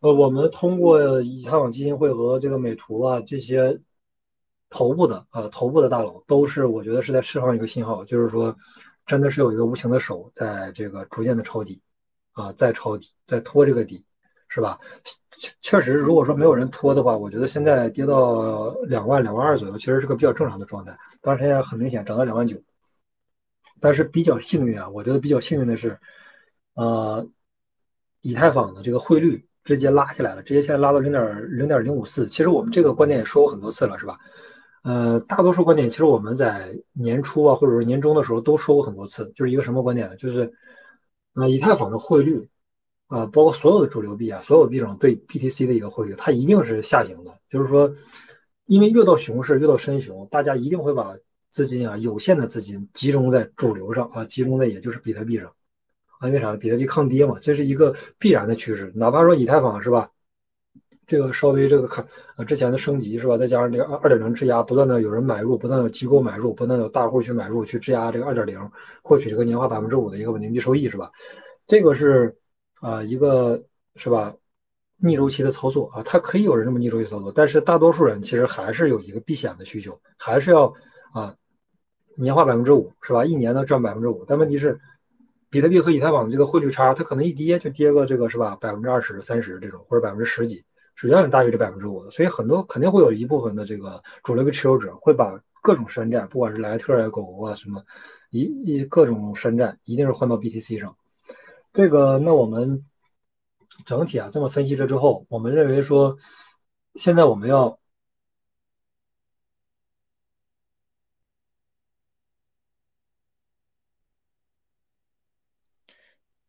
[0.00, 3.74] 呃，我们通过以太坊基金会和这个美图啊这些
[4.68, 8.54] 头部的呃头部的大佬，都是我觉得是在释放一个信号，就是说
[9.06, 11.80] 真的是有一个无形的手在这个逐渐的抄底
[12.32, 14.04] 啊，在抄底，在拖这个底，
[14.48, 14.78] 是吧？
[15.60, 20.96] 确实，如果说没有人拖的话，我觉得现在跌到两万两万二左右，其实是个比较正常的状态。
[21.20, 22.56] 当然现在很明显涨到两万九，
[23.80, 25.98] 但是比较幸运啊，我觉得比较幸运的是，
[26.74, 27.26] 呃，
[28.22, 29.46] 以太坊的这个汇率。
[29.64, 32.28] 直接拉下来了，直接现在拉到零点零点零五四。
[32.28, 34.18] 其实我们这个观点也说过很多次了，是吧？
[34.84, 40.16] 呃，大多数观点其实我们在年初啊，或者说年终的时候都说过很多次，就是一个什么观点呢？
[40.16, 40.52] 就是，
[41.32, 42.46] 呃，以太坊的汇率
[43.06, 47.32] 啊，包括所有的主流币啊，所有币种对 BTC 的一个汇率，它一定是下行的。
[47.48, 47.90] 就是说，
[48.66, 51.16] 因为越到熊市，越到深熊，大家一定会把
[51.50, 55.50] 资金啊，有限的资金集中在主流上啊，集中在也就是比特币上
[56.18, 56.28] 啊。
[56.28, 56.54] 因为啥？
[56.56, 58.92] 比特币抗跌嘛，这是一个必然的趋势。
[58.94, 60.10] 哪怕说以太坊是吧，
[61.06, 62.04] 这个稍微这个看
[62.36, 68.58] 啊之前的升级是吧，再加上这个二二点零质押，不断的有人买入，不断有机构买入，不断有大户去买入去质押这个二点零，
[69.02, 71.10] 获取这个年化百分之五的一个稳定币收益是吧？
[71.66, 72.34] 这个是
[72.80, 73.62] 啊一个
[73.96, 74.34] 是吧
[74.96, 80.72] 逆周期的操作啊，它可以有人这么逆周期操作，但是大多数人其实还是有一个避险的需求，还是要
[81.12, 81.34] 啊
[82.16, 83.24] 年化百分之五是吧？
[83.24, 84.78] 一年呢赚百分之五，但问题是。
[85.50, 90.60] 比特币和以太坊的这个汇率差，它可能一跌就跌个这个是吧，百分之二十、三十这种，或者百分之十几，
[90.94, 92.10] 是远远大于这百分之五的。
[92.10, 97.84] 所以很多肯定会有一部分的这个主流的持有者会把各种山寨，不管是莱特啊、狗狗啊什么，
[98.30, 100.96] 一一各种山寨，一定是换到 BTC 上。
[101.72, 102.84] 这个那我们
[103.86, 106.16] 整体啊这么分析了之后，我们认为说，
[106.96, 107.78] 现在我们要。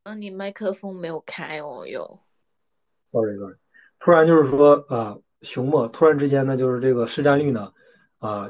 [0.03, 2.19] 嗯，你麦克风没有开哦，有。
[3.11, 3.55] Sorry，Sorry，
[4.05, 7.73] 突然就是说啊，熊末突然之间呢，就是这个市占率呢，
[8.19, 8.47] 啊，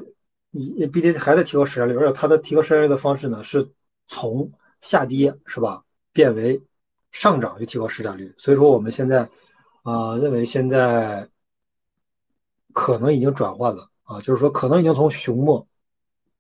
[0.52, 3.66] 你 BTC 还在提高市占率，而且它的提高市占率的方式呢，是
[4.10, 6.62] 从下跌是吧，变为
[7.14, 8.36] 上涨就提高市占率。
[8.38, 9.22] 所以说我们现在
[9.84, 11.26] 啊，认为现在
[12.74, 15.66] 可能已经转换了啊，就是说可能已经从熊末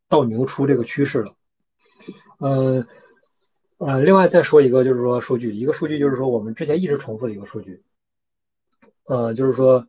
[0.09, 1.33] 到牛出这个趋势了，
[2.39, 2.85] 嗯。
[3.77, 7.81] 呃，另外再说一个，就是说数据，一个数据就是说我们之前一直重复的一个数据，
[9.05, 9.87] 呃，就是说，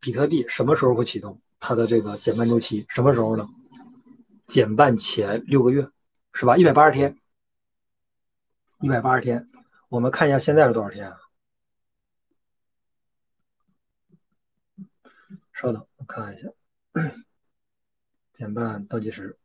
[0.00, 2.86] 比特币什么时候会启动它的这个减半周期？
[2.88, 3.48] 什么时候呢？
[4.46, 5.88] 减半前六个月，
[6.32, 6.56] 是吧？
[6.56, 7.18] 一百八十天，
[8.80, 9.48] 一百八十天，
[9.88, 11.18] 我们看一下现在是多少天啊？
[15.52, 16.48] 稍等，我看一下，
[18.34, 19.36] 减半倒计时。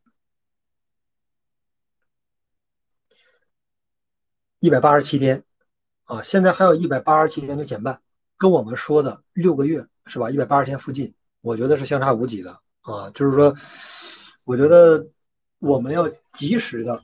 [4.59, 5.43] 一百八十七天，
[6.09, 7.95] 啊，现在还有一百八十七天就减半，
[8.35, 10.27] 跟我们说的六个月是吧？
[10.27, 12.49] 一百八十天附近，我觉得是相差无几的
[12.81, 13.07] 啊。
[13.11, 13.53] 就是说，
[14.43, 15.05] 我觉得
[15.59, 16.99] 我们要及时的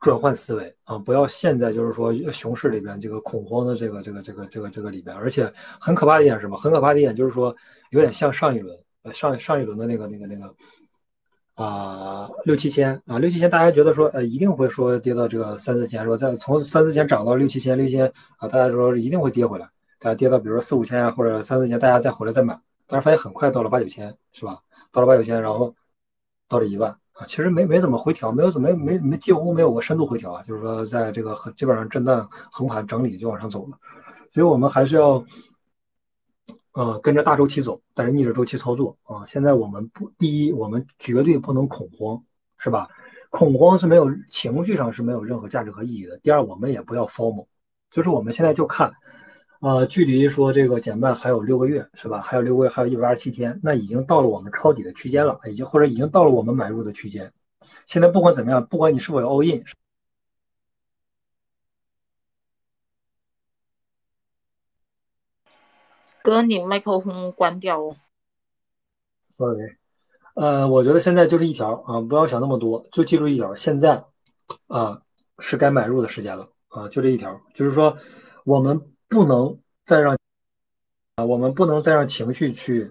[0.00, 5.48] 转换思维啊，不要现在就是说熊市里边这个恐慌的这个这个这个这个这个里边，而且
[5.80, 6.56] 很可怕的一点是什么？
[6.56, 7.54] 很可怕的一点就是说，
[7.90, 10.52] 有点像上一轮，呃，上上一轮的那个那个那个。
[11.56, 16.14] 啊，六七千啊，六七千，大家觉得说，呃，一定会说跌到这个三四千，是吧？
[16.14, 19.66] 再从三四千涨到六七千，六七千啊，大家说一定会跌回来。
[19.98, 22.54] 大家跌到比如说四五千啊，或者三四千，大家再回来再买，
[22.86, 24.58] 但是发现很快到了八九千，是吧？
[24.92, 25.74] 到了八九千，然后
[26.46, 33.78] 到了一万啊，其实没没怎么回调，没有怎么没没几乎没有过深度回调啊，就是说在这个很基本上震荡横盘整理就往上走了，
[34.30, 35.24] 所以我们还是要。
[36.76, 39.24] 呃，跟着大周期走，但是逆着周期操作啊！
[39.26, 42.22] 现在我们不，第一，我们绝对不能恐慌，
[42.58, 42.86] 是吧？
[43.30, 46.18] 恐慌是没有情绪上是没有任何价值和意义的。
[46.18, 47.46] 第二，我们也不要 formal，
[47.90, 48.92] 就是我们现在就看，
[49.62, 52.20] 呃，距离说这个减半还有六个月，是吧？
[52.20, 57.32] 还有六个月，还有一百二十七天，那已经到了我们抄底的区间了，已经或者已经到了我们买入的区间。
[57.86, 59.64] 现在不管怎么样，不管你是否有 all in。
[66.26, 67.94] 哥，你麦克风关掉哦。
[69.36, 69.60] OK，，
[70.34, 74.04] 呃，我觉得现在就是一条啊，不要想那么多，就记住一条，现在
[74.66, 75.00] 啊
[75.38, 77.96] 是该买入的时间了啊，就这一条，就是说
[78.42, 78.76] 我们
[79.08, 80.18] 不能再让
[81.14, 82.90] 啊，我们不能再让情绪去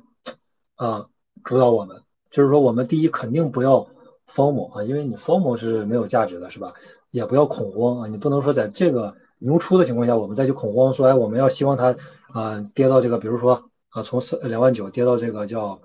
[0.75, 1.05] 啊
[1.43, 3.85] 主导我们，就是说我们第一肯定不要
[4.27, 6.73] 疯魔啊，因为你疯魔是没有价值的，是吧？
[7.11, 11.93] 也不要恐慌啊，你不能说在这个牛出的情况下，我们再去恐慌，说哎，我们要希望它。
[12.35, 13.53] 啊，跌到这个，比如说
[13.91, 15.79] 啊，从四两万九跌到这个叫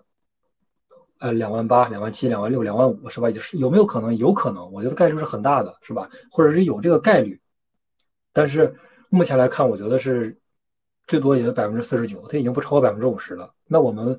[1.20, 3.30] 呃两万八、两万七、两万六、两万五，是吧？
[3.30, 4.16] 就是有没有可能？
[4.16, 6.10] 有可能，我觉得概率是很大的，是吧？
[6.28, 7.40] 或者是有这个概率，
[8.32, 8.74] 但是
[9.10, 10.36] 目前来看，我觉得是
[11.06, 13.48] 最多也就百分之四十九，它已经不超过百分之五十了。
[13.68, 14.18] 那我们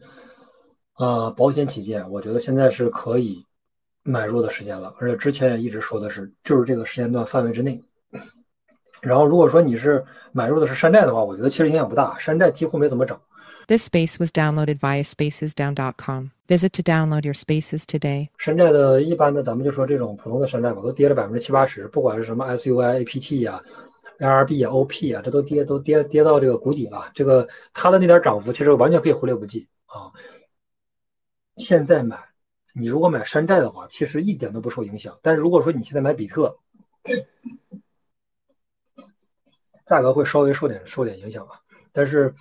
[0.94, 3.46] 啊，保险起见，我觉得现在是可以
[4.04, 7.84] 买入的时间了，而且之前也一直说的是，就是这个时间段范围之内。
[9.02, 13.20] 然后，如果说你是买入的是山寨的话，我觉得其实影响不大，山寨几乎没怎么涨。
[13.68, 16.32] This space was downloaded via spacesdown.com.
[16.48, 18.30] Visit to download your spaces today.
[18.38, 23.62] 山寨的一般的，咱们就说这种普通的山寨吧，都跌了百分之七八十，不管是什么 SUI、APT 呀、
[24.20, 27.10] LRB 啊、OP 啊，这都跌都跌跌到这个谷底了。
[27.14, 30.12] 这个它的那点涨幅，其实完全可以忽略不计啊。
[31.56, 32.18] 现在买，
[32.74, 35.18] 你如果买山寨的话，其实一点都不受影响。
[35.22, 36.54] 但是如果说你现在买比特，
[39.92, 41.60] 价格会稍微受点受点影响啊，
[41.92, 42.34] 但是，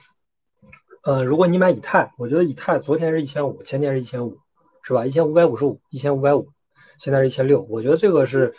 [1.02, 4.38] 呃，如果你买以太，我觉得以太昨天是一千五，前天是一千五，
[4.84, 5.04] 是吧？
[5.04, 6.48] 一千五百五十五，一千五百五，
[7.00, 8.54] 现在是一千六，我觉得这个是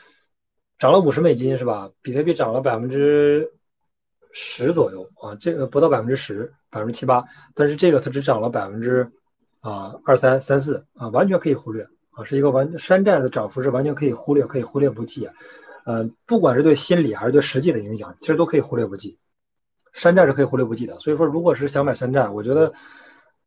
[0.77, 1.89] 涨了五十美金，是吧？
[2.01, 3.49] 比特币涨了百分之
[4.34, 7.23] 十左右啊，这个不到百分之十，百分之七八，
[7.56, 9.10] 但是这个它只涨了百分之
[9.62, 15.34] 啊二三三四啊，完全可以忽略啊，是一个完山寨的涨幅是完全可以忽略，可以忽略不计啊。
[15.85, 19.17] 呃，不管是对心理还是对实际的影响，其实都可以忽略不计。
[19.93, 22.71] 山寨是可以忽略不计的，所以说，如果是想买山寨，我觉得，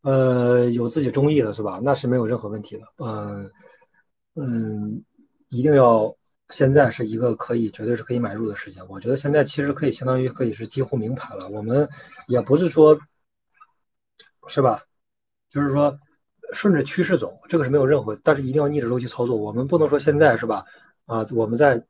[0.02, 1.80] 呃，有自己中意的是吧？
[1.82, 2.82] 那是没有任何问题的。
[2.98, 3.50] 嗯
[4.34, 5.02] 嗯，
[5.48, 6.14] 一定要
[6.50, 8.86] 现在是一个可以绝对是可以买入的时间。
[8.88, 11.48] 我觉得现在其实可以相当于可以是几乎明牌了。
[11.48, 11.88] 我们
[12.28, 12.94] 也不是说，
[14.46, 14.82] 是吧？
[15.50, 15.98] 就是说
[16.52, 19.34] 顺着趋势走，这个是没有任何，但是一定要逆着周期操作。
[19.34, 20.62] 我们不能说现在是吧？
[21.06, 21.82] 啊，我们在。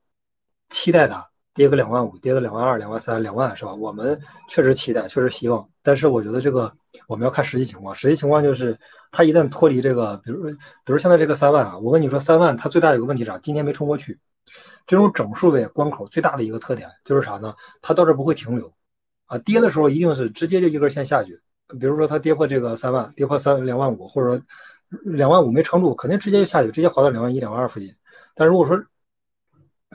[0.71, 1.25] 期待它
[1.55, 3.73] 跌个两万五，跌个两万二、两万三、两万，是吧？
[3.75, 5.67] 我们确实期待，确实希望。
[5.83, 6.73] 但是我觉得这个
[7.07, 7.95] 我们要看实际情况。
[7.95, 8.77] 实际情况就是，
[9.13, 13.39] 它一旦脱离这个，比如，比如现在这个三万啊，我跟你说，三万它最大有个问题啥？
[13.39, 14.19] 今天没冲过去。
[14.87, 17.55] 这种整数位关口最大的一个特点就是啥呢？
[17.81, 18.71] 它到这不会停留
[19.27, 21.41] 啊，跌的时候一定是直接就一根线下去。
[21.81, 24.43] 比如说它跌破这个三万，跌破三两万五，或者说
[25.05, 27.95] 两万五没撑住，肯定直接就下去，直接滑到两万一、两万二附近。
[28.35, 28.79] 但如果说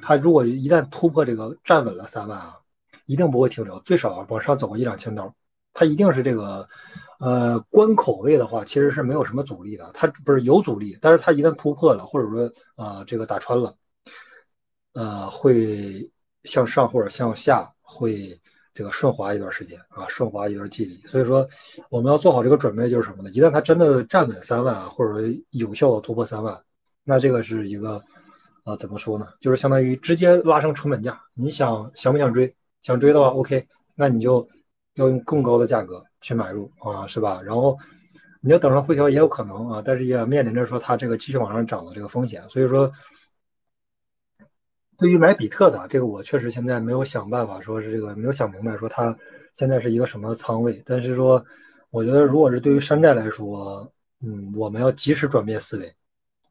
[0.01, 2.57] 它如果一旦突破这个站稳了三万啊，
[3.05, 5.33] 一定不会停留，最少往上走个一两千刀，
[5.73, 6.67] 它一定是这个，
[7.19, 13.75] 呃，关口位的话，其实是没有什么阻力的，它不是有阻力，但是它一旦突破了，或者说啊这个打穿了，
[14.93, 16.07] 呃，会
[16.43, 18.39] 向上或者向下会
[18.73, 21.47] 这个顺滑一段时间啊，顺滑一段距离，所以说
[21.89, 23.29] 我们要做好这个准备，就是什么呢？
[23.31, 26.59] 一旦它真的站稳三万啊，或者说有效的突破三万，
[27.03, 27.99] 那这个是一个。
[28.69, 29.27] 啊，怎么说呢？
[29.41, 31.19] 就是相当于直接拉升成本价。
[31.33, 32.53] 你想想不想追？
[32.83, 33.65] 想追的话，OK，
[33.95, 34.47] 那你就
[34.93, 37.41] 要用更高的价格去买入啊，是吧？
[37.41, 37.75] 然后
[38.41, 42.47] 你要等上回调也有可能啊，但是也面临着说它这个继续往上涨的这个风险。
[42.47, 42.91] 所以说，
[44.97, 49.13] 对于买比特的这个，我确实现在没有想办法说是这个没有想明白说它
[49.55, 50.81] 现在是一个什么仓位。
[50.85, 51.43] 但是说，
[51.89, 53.91] 我觉得如果是对于山寨来说，
[54.21, 55.93] 嗯，我们要及时转变思维，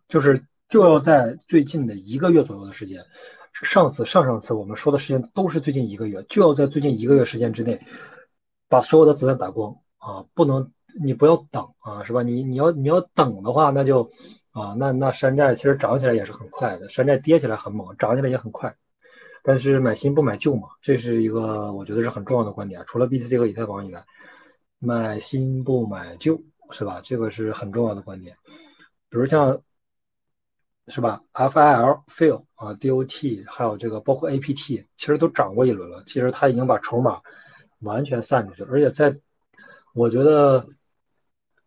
[0.08, 0.42] 就是。
[0.68, 3.04] 就要在最近的一个月左右的时间，
[3.62, 7.80] 上次、上上次我们说的时间都是最近一个月，就要在最近一个月时间之内，
[8.68, 10.24] 把所有的子弹打光啊！
[10.34, 10.70] 不能，
[11.02, 12.22] 你不要等啊，是吧？
[12.22, 14.02] 你你要你要等的话，那就
[14.52, 18.74] 啊，那那山寨其实涨起来也是很快的，山寨跌起来很猛，涨起来也很快。
[19.42, 22.84] 但是买新不买旧嘛，这是一个我觉得是很重要的观点。
[22.86, 24.04] 除了 BTC 和以太坊以外，
[24.78, 26.38] 买新不买旧
[26.70, 27.00] 是吧？
[27.02, 28.36] 这个是很重要的观点。
[29.08, 29.58] 比如像
[30.88, 36.02] 是吧？FIL fill 啊、DOT，还有这个包括 APT，其实都涨过一轮了。
[36.06, 37.20] 其实它已经把筹码
[37.80, 39.16] 完全散出去了，而且在
[39.94, 40.66] 我觉得。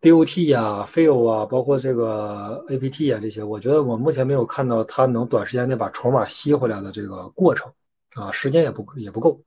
[0.02, 7.72] BOT 呀，FIL 啊，包括这个 APT 啊，这些，我觉得我目前没有看到它能短时间内把筹码吸回来的这个过程，
[8.14, 9.40] 啊，时间也不也不够。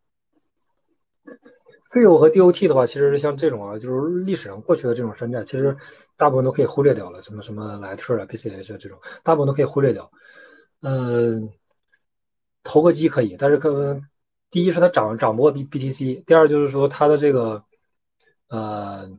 [1.96, 5.76] FIL 和 DOT 的话，其实像这种啊，就是历史上过去的这种山寨，其实
[6.18, 10.12] 大部分都可以忽略掉了，什么什么莱特啊、BCH 这种，大部分都可以忽略掉。
[10.82, 11.50] 嗯，
[12.64, 14.02] 投个机可以，但是可能
[14.52, 17.64] 第一是它涨涨不过 B BTC，第二就是说它的这个，
[18.50, 19.10] 呃。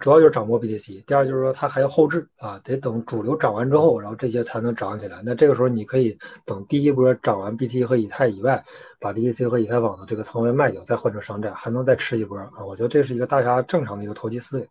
[0.00, 5.22] 主要就是掌握 BTC，第二就是说它还要后置啊，得等主流涨完之后，然后这些才能涨起来。
[5.24, 8.62] 那这个时候你可以等第一波涨完 BT 和以太以外，
[8.98, 12.64] 把 BTC 和以太坊的这个仓位卖掉，再换成商债，还能再吃一波啊！
[12.66, 14.68] 我觉得这是一个大家正常的一个投机思维。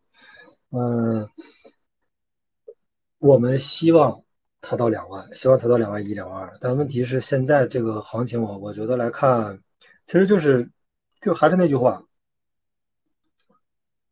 [0.72, 1.26] 嗯，
[3.20, 4.22] 我们希望
[4.60, 9.58] 它到两万，希望它到两万一、两万二，但问题是现在这个行情，我我觉得来看，
[10.06, 10.70] 其实就是
[11.22, 12.04] 就还是那句话。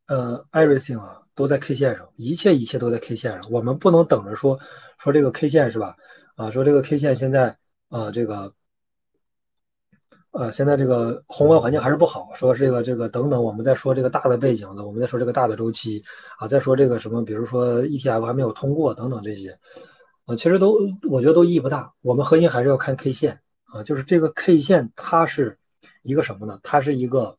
[0.08, 3.50] 呃，everything 啊，都在 K 线上，一切一切都在 K 线上。
[3.50, 4.58] 我们不能等着说
[4.98, 5.96] 说这个 K 线是吧？
[6.34, 7.56] 啊，说这个 K 线现在
[7.88, 8.52] 啊，这个
[10.32, 12.30] 呃，现在这个宏观环境还是不好。
[12.34, 16.02] 说这个这个等等，我们再说这个大的背景的，我们再说这个大的周期
[16.38, 19.56] 啊，再说这个什么，比如说 ETF 还没有通过等等这些
[20.26, 20.78] 啊，其实都
[21.08, 21.92] 我觉得都意义不大。
[22.02, 25.56] 我们核心还是要看 K 线啊，就是这个 K 线它是
[26.02, 26.58] 一个什么呢？
[26.62, 27.36] 它是一个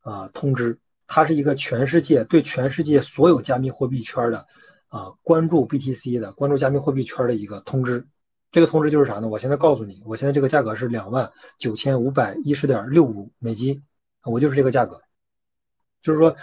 [0.00, 0.78] 啊通知。
[1.12, 4.46] 它是一个全世界对全世界所有加密货币圈的
[4.86, 8.06] 啊关注 BTC 的关注加密货币圈的一个通知。
[8.52, 9.26] 这个通知就是啥呢？
[9.26, 13.82] 我现在告诉你，我现在这个价格是两万九千五百一十点六五美金，
[14.22, 15.00] 我就是这个价格。
[16.00, 16.34] 就是说，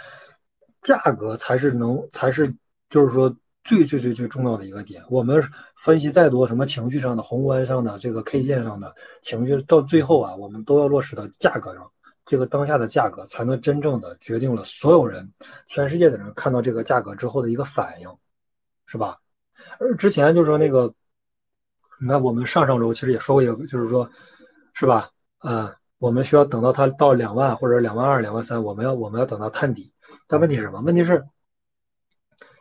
[0.82, 2.54] 价格才是能才是
[2.90, 5.02] 就是说最最最最重要的一个点。
[5.08, 5.42] 我们
[5.82, 11.90] 分析再多什么情绪上的、宏观上的、这个 K 线上的情绪，到最后啊，我们都要落实到价格上。
[12.28, 15.26] 这个当下的价格才能真正的决定了所有人，
[15.66, 18.08] 全世界的人看到这个价格之后的一个反应，
[18.84, 19.18] 是吧？
[19.80, 20.92] 而之前就是说那个，
[21.98, 24.06] 你看我们上上周其实也说过一个，就是说，
[24.74, 25.10] 是吧？
[25.38, 29.90] 呃，我们需要等到它到两万或者两万二、两万三，我们要我们要等到探底。
[30.26, 30.82] 但问题是什么？
[30.82, 31.24] 问题是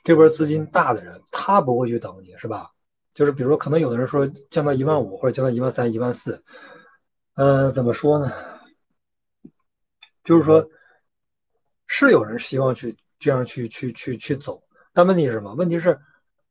[0.05, 2.71] 这波资金大的人他不会去等你，是吧？
[3.13, 6.41] 就是比如说，可能有的人说降到一万五或者降到一万三、一万四，
[7.35, 8.31] 嗯，怎么说呢？
[10.27, 10.61] 就是说，
[11.87, 14.61] 是有人希望去这样去去去去走，
[14.91, 15.53] 但问题是什么？
[15.53, 15.97] 问题是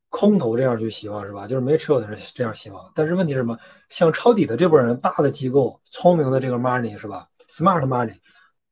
[0.08, 1.46] 空头这样去希望是吧？
[1.46, 3.58] 就是没持有的人这样希望，但是问题是什么？
[3.90, 8.18] 像抄底的这波人，大的机构、聪明的这个 money 是吧？smart money，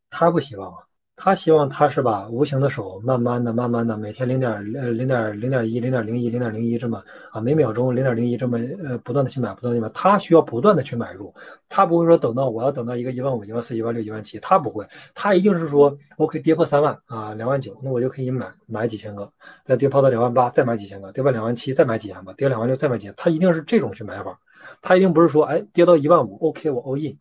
[0.09, 0.79] 他不希望啊。
[1.17, 7.01] 他希望他是把无形的手慢慢的、慢慢的，每天零点呃零点零点一、零点零一、零点零一这么
[7.31, 11.33] 啊，每秒钟零点零一这么呃不断的去买、不断的去买，他需要不断的去买入，
[11.69, 14.85] 他不会说等到我要等到一个一万五、一万四、一万六、一万七，他不会，
[15.15, 19.31] 他一定是说我可以跌破三万啊，两万九，那我就可以买买几千个，
[19.65, 24.37] 再跌破到两万八，再买几千个，跌破两万七，再买几千个，跌两万六，再买几，他一定是这种去买法，
[24.83, 27.17] 他一定不是说哎跌到一万五，OK 我 all in。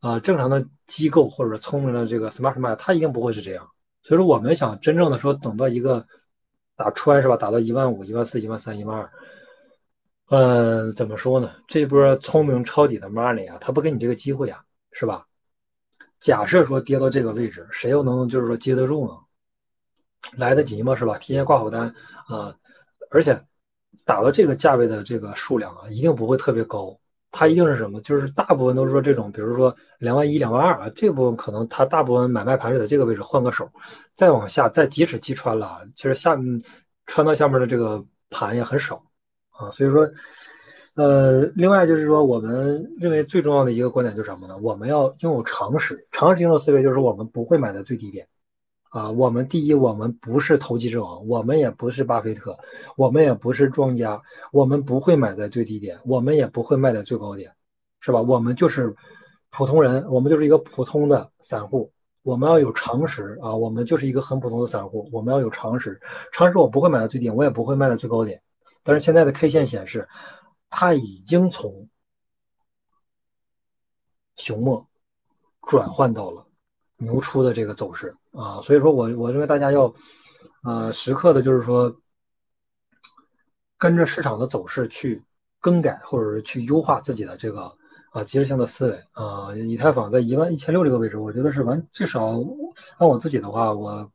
[0.00, 3.68] 啊，正常的机构或者说聪明的这个 smart man，他一定不会是这样。
[4.02, 6.04] 所以说，我们想真正的说等到一个
[6.74, 7.36] 打穿是吧？
[7.36, 9.10] 打到一万五、一万四、一万三、一万二，
[10.30, 11.52] 嗯，怎么说呢？
[11.68, 15.26] 这波聪明抄底的 money 啊，他不给你这个机会啊，是吧？
[16.22, 19.14] 假设说跌到这个位置，谁又能就是说接得住呢？
[20.36, 20.94] 来得及吗？
[20.94, 21.18] 是吧？
[21.18, 21.94] 提前挂好单
[22.26, 22.54] 啊，
[23.10, 23.38] 而且
[24.04, 26.98] 打到这个价位的这个数量啊，一定不会特别高。
[27.32, 28.00] 它一定是什么？
[28.00, 33.70] 就是大部分都是说这种，比如说两万一、两万二啊，这部分可能它大部分买卖盘是在这个位置换个手，
[34.14, 36.62] 再往下，再即使击穿了，其实下面
[37.06, 39.00] 穿到下面的这个盘也很少
[39.50, 39.70] 啊。
[39.70, 40.08] 所以说，
[40.94, 44.56] 呃，另外就是说，我们认为最重要的一个观点就是什么呢？
[44.58, 48.26] 我们要拥有常识，常识性的思维就是我们不会买在最低点。
[48.90, 52.58] 啊，我们第一，我们不是投机之王，我们也不是巴菲特，
[52.96, 54.20] 我们也不是庄家，
[54.50, 57.54] 我们不会买在最低点，我们也不会卖在最高点，
[58.00, 58.20] 是吧？
[58.20, 58.92] 我们就是
[59.50, 66.00] 普通人，我们就是一个普通的散户，我们要有常识啊，我们就是一个很普通的散户，我们要有常识，
[66.32, 68.42] 常识我不会买在最低点，我也不会卖在最高点，
[68.82, 70.08] 但是现在的 K 线显示，
[70.68, 71.88] 它已经从
[74.34, 74.84] 熊末
[75.62, 76.44] 转换到了。
[77.00, 79.92] 牛出的这个走势啊，所以说我我认为大家要，
[80.64, 81.90] 呃，时刻的就是说，
[83.78, 85.20] 跟着市场的走势去
[85.60, 87.74] 更改或者是去优化自己的这个
[88.12, 89.56] 啊及时性的思维啊。
[89.56, 92.38] 以太坊在一万一千六这个位置，我觉得是完至少
[92.98, 94.08] 按我自己的话，我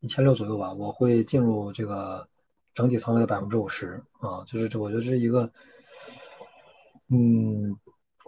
[0.00, 2.26] 一千六左右吧，我会进入这个
[2.74, 5.48] 整体仓位的百分之五十啊，就是这我觉得是一个，
[7.08, 7.76] 嗯，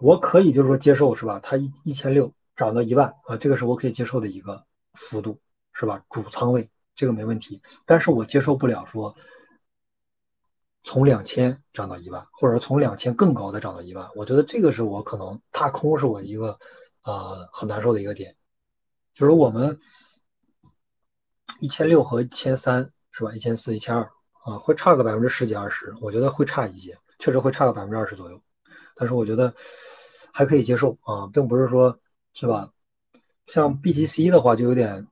[0.00, 1.40] 我可以就是说接受是吧？
[1.42, 5.40] 它一一千六涨到一万啊，这个是我可以接受的一个幅度
[5.72, 6.04] 是吧？
[6.10, 9.16] 主仓位这个没问题，但是我接受不了说。
[10.84, 16.58] 从两千涨到一万，或者从两千更高的涨到一万，我觉得这个是我可能踏空是我一个
[17.02, 18.34] 呃很难受的一个点，
[19.12, 19.78] 就是我们
[21.60, 23.30] 一千六和一千三是吧？
[23.34, 24.02] 一千四、一千二
[24.46, 28.40] 啊，会差个百分之十几二十，我觉得会差一些，确实会差个百分之二十左右，
[28.94, 29.52] 但是我觉得
[30.32, 31.98] 还可以接受啊，并不是说
[32.38, 32.70] 是吧？
[33.46, 35.04] 像 BTC 的话就有点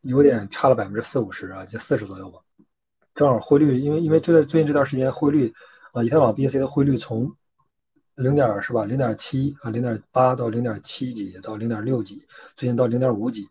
[0.00, 2.40] 有点差了百分之四五十啊，就四十左右吧。
[3.14, 5.54] 正好汇率，因为因为就在最近这段时间，汇率
[5.92, 7.32] 啊，以太坊 BTC 的汇率从
[8.16, 12.20] 零点是吧，零点七啊，零点八到零点七几到零点六几，
[12.56, 13.46] 最近到零点五几，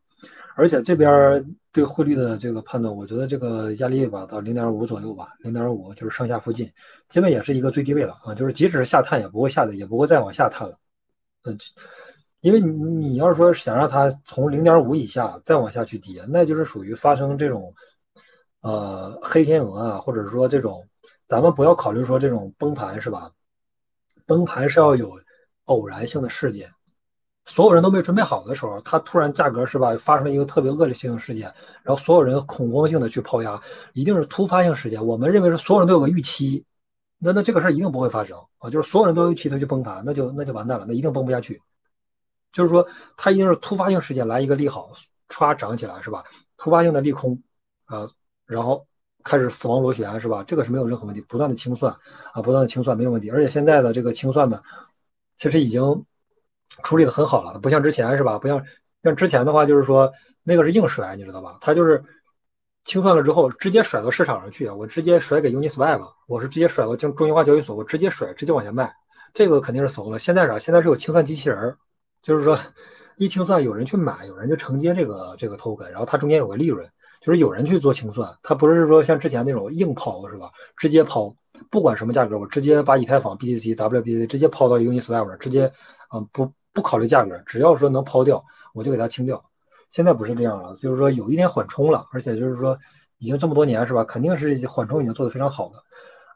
[0.58, 6.70] 而且这边对汇率的这个判断，我觉得这个压力吧到零点五左右吧，零点五就是上下附近，
[7.08, 10.78] 基本也是一个最低位了啊，就是即使是下探也不会下的，也不会再往下探了，
[11.44, 11.58] 嗯，
[12.42, 17.74] 因为你你要是说想让它从零点五以下再往下去跌，那就是属于发生这种。
[18.64, 20.88] 呃，黑天鹅啊，或者说这种，
[21.28, 23.32] 咱们不要考虑说这种崩盘是吧？
[24.28, 25.20] 崩盘是要有
[25.66, 26.70] 偶然性的事件，
[27.46, 33.60] 所有人都没准备好的时候，它突然价格是吧，发生了一个特别恶劣性的事件，然后所有人恐慌性的去抛压，
[33.94, 35.04] 一定是突发性事件。
[35.04, 36.64] 我们认为是所有人都有个预期，
[37.18, 41.60] 那那这个事儿一定不会发生啊，就是所有人都预期它去崩盘，那就那就完蛋了，那一定崩不下去。
[42.52, 42.88] 就是说，
[43.18, 44.92] 它一定是突发性事件来一个利好，
[45.30, 46.24] 唰涨起来是吧？
[46.58, 47.42] 突发性的利空
[47.86, 48.10] 啊。
[48.46, 48.86] 然后
[49.24, 50.44] 开始死亡螺旋是吧？
[50.46, 51.96] 这个是没有任何问题，不断的清算
[52.34, 53.30] 啊，不断的清算没有问题。
[53.30, 54.62] 而且现在的这个清算呢，
[55.38, 55.82] 其实已经
[56.84, 58.38] 处理的很好了，不像之前是吧？
[58.38, 58.62] 不像
[59.04, 60.12] 像之前的话，就是说
[60.44, 61.58] 那个是硬甩，你知道吧？
[61.62, 62.04] 他就是
[62.84, 68.94] 清算了之后直接甩到市场上去，我直接甩给 Uniswap，我是直接甩到中中心化交易所，我直接甩，直接往下卖，
[69.34, 70.20] 这个肯定是怂了。
[70.20, 70.60] 现在啥？
[70.60, 71.74] 现在是有清算机器人，
[72.22, 72.58] 就是说
[73.18, 76.88] 一清算有人去买，有人就承接这个这个 token，然后它中间有个利润。
[77.22, 80.50] 就是有人去做清算，他不是说像之前那种硬抛是吧？
[80.76, 81.32] 直接抛，
[81.70, 85.72] 不管什么价格，我直接把以太坊、BTC、WBTC 直接抛到 Uniswap 上，直接
[86.08, 88.44] 啊不不考虑价格，只要说能抛掉，
[88.74, 89.40] 我就给它清掉。
[89.92, 92.76] 现在不是这样了，就是说有一点缓冲了，而且就是说
[93.20, 94.04] 已经这么多年是吧？
[94.04, 95.76] 肯定是缓冲已经做得非常好的。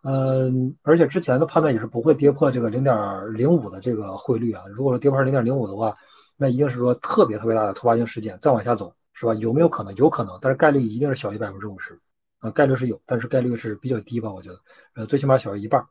[0.07, 2.95] 嗯，而且之前的判断也是不会跌破这个零点
[3.33, 4.63] 零五的这个汇率啊。
[4.69, 5.95] 如果说跌破零点零五的话，
[6.37, 8.93] 那一定是说特别特别大的突发性事件，再往下走。
[9.17, 9.33] 是吧？
[9.35, 9.95] 有没有可能？
[9.95, 11.97] 有可能，但是概率一定是小于百分之五十
[12.39, 14.29] 啊，概率是有，但是概率是比较低吧？
[14.29, 14.59] 我觉得，
[14.93, 15.81] 呃，最起码小于一半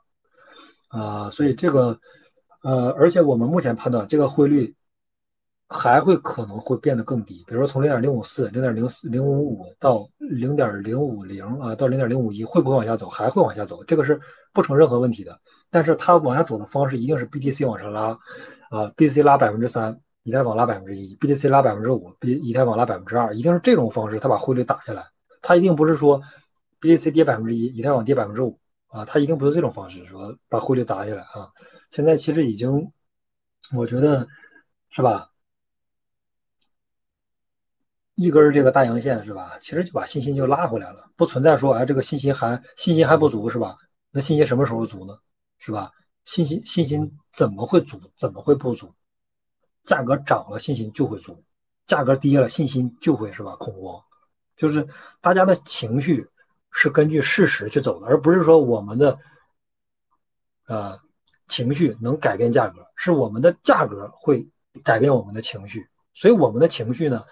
[0.89, 1.99] 啊，所以这个，
[2.63, 4.75] 呃，而且我们目前判断，这个汇率
[5.69, 13.09] 还会可能会变得更低，比如说从零点零五四、零点零四、零五五到零点零五零啊，到零点零五一，会不会往下走？
[13.09, 14.21] 还会往下走，这个是
[14.53, 15.39] 不成任何问题的。
[15.71, 18.17] 但是它往下走的方式一定是 BTC 往上拉
[18.71, 19.99] 啊，BTC 拉百分之三。
[20.27, 25.05] 以太网拉百分之一，BTC 拉百分之五，比以太网拉百分之二，一定是这种方式，它把汇率打下来。
[25.43, 26.19] 它一定不是说
[26.81, 28.59] BTC 跌百分之一，以太网跌百分之五
[28.89, 31.47] 啊，它一定不是这种方式说把汇率打下来啊。
[31.91, 32.91] 现在其实已经，
[33.77, 34.27] 我觉得
[34.89, 35.29] 是吧？
[38.15, 39.59] 一根这个大阳线是吧？
[39.61, 43.77] 其实就把信心就拉回来了，不存在说哎这个信心还信心还不足是吧？
[44.11, 45.19] 那信心什么时候足呢？
[45.59, 45.91] 是吧？
[46.25, 48.01] 信心信心怎么会足？
[48.17, 48.93] 怎么会不足？
[49.85, 51.35] 价格涨了，信心就会足；
[51.87, 53.55] 价格跌了，信心就会是吧？
[53.57, 54.03] 恐慌，
[54.57, 54.87] 就是
[55.21, 56.27] 大家的情绪
[56.71, 59.19] 是根据事实去走的，而不是说我们的
[60.67, 60.99] 呃
[61.49, 64.47] 情绪能改变价格，是我们的价格会
[64.83, 65.87] 改变我们的情绪。
[66.15, 67.23] 所以我们的情绪呢，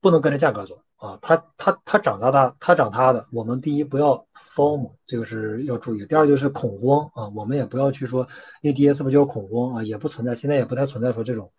[0.00, 1.18] 不能跟着价格走啊！
[1.20, 3.26] 它它它涨它的，它涨它的。
[3.32, 4.14] 我们第一不要
[4.54, 8.26] form，这个是要注意；第二就是恐慌啊，我们也不要去说，
[8.62, 9.82] 因为跌是不是就要恐慌啊？
[9.82, 11.50] 也不存在，现在也不太存在说这种。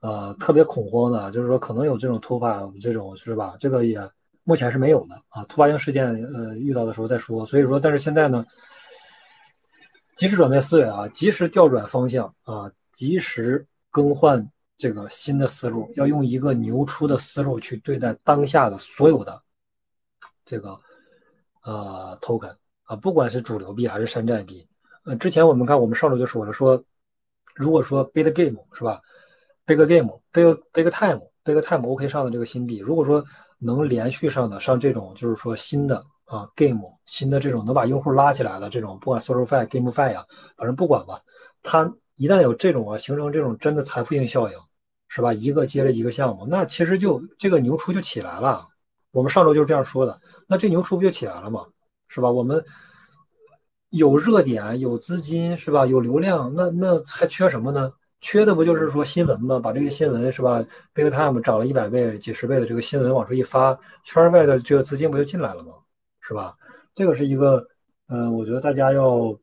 [0.00, 3.56] 呃，特别恐慌的，就是说可能有这种突发这种是吧？
[3.58, 4.00] 这个也
[4.44, 5.44] 目前是没有的啊。
[5.48, 7.44] 突发性事件，呃，遇到的时候再说。
[7.44, 8.46] 所以说，但是现在呢，
[10.16, 14.48] 及时转变思维啊，及时调转方向啊，及时更换
[14.78, 19.42] 这个新的思路，要用一个牛出的思路去对待当下的所有的
[20.46, 20.80] 这个
[21.64, 22.54] 呃 token
[22.84, 24.66] 啊，不管是主流币还是山寨币。
[25.04, 26.82] 呃，之前我们看，我们上周就说了，说
[27.54, 29.00] 如果说 big game 是吧
[29.66, 33.22] ？Big Game、Big Big Time、Big Time OK 上的这个新币，如果说
[33.58, 40.24] 能连续上的上这种就是说新的啊，game 新的这种能把用户拉起来的这种，不管 SocialFi、GameFi 呀，
[40.56, 41.20] 反正不管吧，
[41.62, 44.58] 它一旦有这种啊，形成这种真的财富性效应，
[45.08, 45.32] 是吧？
[45.32, 48.68] 一个接着一个项目，那其实就这个牛出就起来了。
[49.10, 51.66] 我们上周就是这样说的，那这牛出不就起来了吗？
[52.08, 52.30] 是吧？
[52.30, 52.62] 我们
[53.90, 55.86] 有热点，有资金，是吧？
[55.86, 57.92] 有流量，那那还缺什么呢？
[58.20, 59.58] 缺的不就是说新闻吗？
[59.58, 65.72] 把这个新闻是吧？Big Time 涨了一百倍、几十倍的这个新闻往出一发，圈外的这个资金不就进来了吗？
[66.20, 66.56] 是吧？
[66.94, 67.66] 这个是一个，
[68.08, 69.34] 嗯，我觉得大家要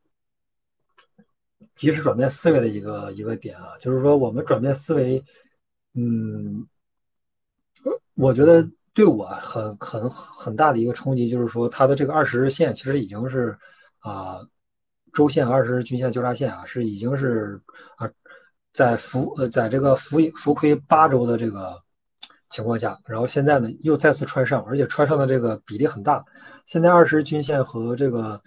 [1.74, 5.24] 及时转变思维的一个一个点啊，就是说我们转变思维，
[5.96, 6.68] 嗯，
[8.14, 13.58] 我觉得对我很很很大的一个冲击，就是说它的这个二十日线其实已经是
[14.00, 14.40] 啊，
[15.14, 17.60] 周线二十日均线交叉线啊，是已经是
[17.98, 18.08] 啊。
[18.76, 21.82] 在浮呃，在这个浮浮亏八周的这个
[22.50, 26.22] 情况下，然后现在呢又再次穿上，而且穿上的这个比例很大。
[26.66, 28.38] 现在二十均线和这个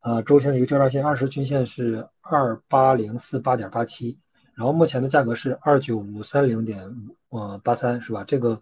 [0.00, 4.18] 呃周线的一个交叉线，二十均线是二八零四八点八七，
[4.54, 6.84] 然后目前的价格是二九五三零点
[7.30, 8.24] 呃八三，是吧？
[8.24, 8.60] 这个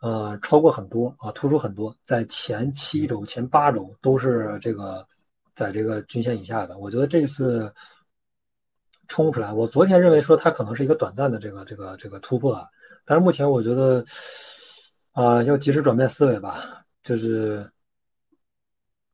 [0.00, 5.06] 呃超过很多啊，突出很多，在前七周、前八周都是这个
[5.54, 6.78] 在这个均线以下的。
[6.78, 7.72] 我觉得这次。
[9.06, 12.66] 冲出来，我昨天认为说它可能是一个短暂的这个这个这个突破啊，
[13.04, 14.02] 但是目前我觉得
[15.12, 17.70] 啊要及时转变思维吧，就是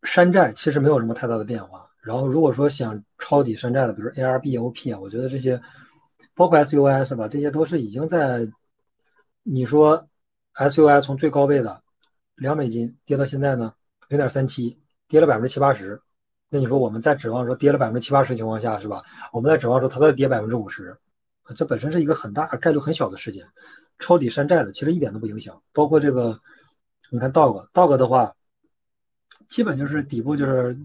[0.05, 1.90] 山寨其实没有什么太大的变化。
[2.03, 5.61] 然后如果说想抄底山寨的，比如 ARB、OP 啊，我觉得这些
[6.35, 7.29] 包括 SUI 是吧？
[7.29, 8.49] 这些都是已经在
[9.43, 10.09] 你说
[10.55, 11.83] SUI 从最高位的
[12.37, 13.73] 两美金跌到现在呢
[14.09, 14.79] 零点三七，
[15.09, 16.01] 跌了百分之七八十。
[16.49, 19.05] 那你说我们在指望说跌了百分之七八十情况下是吧？
[19.33, 20.97] 我们在指望说它再跌百分之五十，
[21.55, 23.47] 这本身是一个很大概率很小的事件。
[23.99, 25.61] 抄底山寨的其实一点都不影响。
[25.73, 26.41] 包括这个，
[27.11, 28.35] 你看 Dog，Dog 的话，
[29.49, 30.77] 基本就是底部就是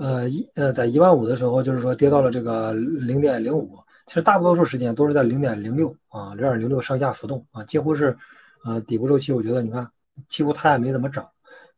[0.00, 3.78] 呃一呃在一万五的时候，就是说跌到了这个零点零五。
[4.06, 8.16] 其实大多数时间都是在零点零六啊，零点零六上下浮动啊，几乎是
[8.64, 9.32] 呃底部周期。
[9.32, 9.88] 我觉得你看，
[10.28, 11.28] 几乎它也没怎么涨，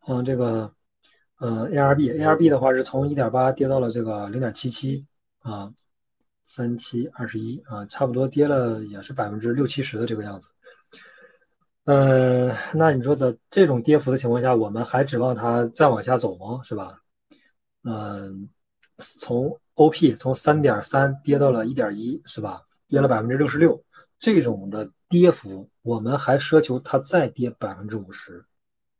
[0.06, 0.72] 嗯，这个。
[1.38, 5.04] 呃，ARB，ARB 的话是从一点八跌到了这个零点七七
[5.40, 5.68] 啊，
[6.46, 10.48] 三七二十一啊，差不多跌了也是百分之六七十的这个样子。
[11.84, 16.60] 呃，那你说在这种跌幅的情况下，我们还指望它再往下走吗？
[16.62, 17.01] 是吧？
[17.84, 18.48] 嗯，
[18.98, 22.62] 从 OP 从三点三跌到了一点一，是吧？
[22.88, 23.82] 跌了百分之六十六，
[24.18, 28.44] 这种的跌幅，我们还奢求它再跌百分之五十，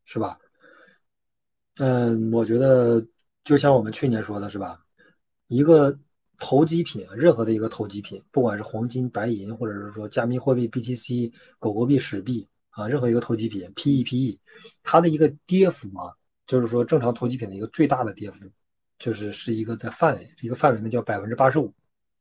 [0.04, 0.38] 是吧？
[1.76, 3.04] 嗯，我觉得
[3.44, 4.78] 就像我们去年说的是吧，
[5.46, 5.96] 一个
[6.38, 14.38] 投机品，任何的一个投机品，不管是黄金、白银，或者是说加密货币 BTC、狗狗币、史币啊，任何一个投机品 PE、PE，
[14.82, 16.12] 它的一个跌幅啊，
[16.46, 18.46] 就是说正常投机品的一个最大的跌幅，
[19.02, 21.74] 就是是一个在范围，一个范围呢叫百分之八十五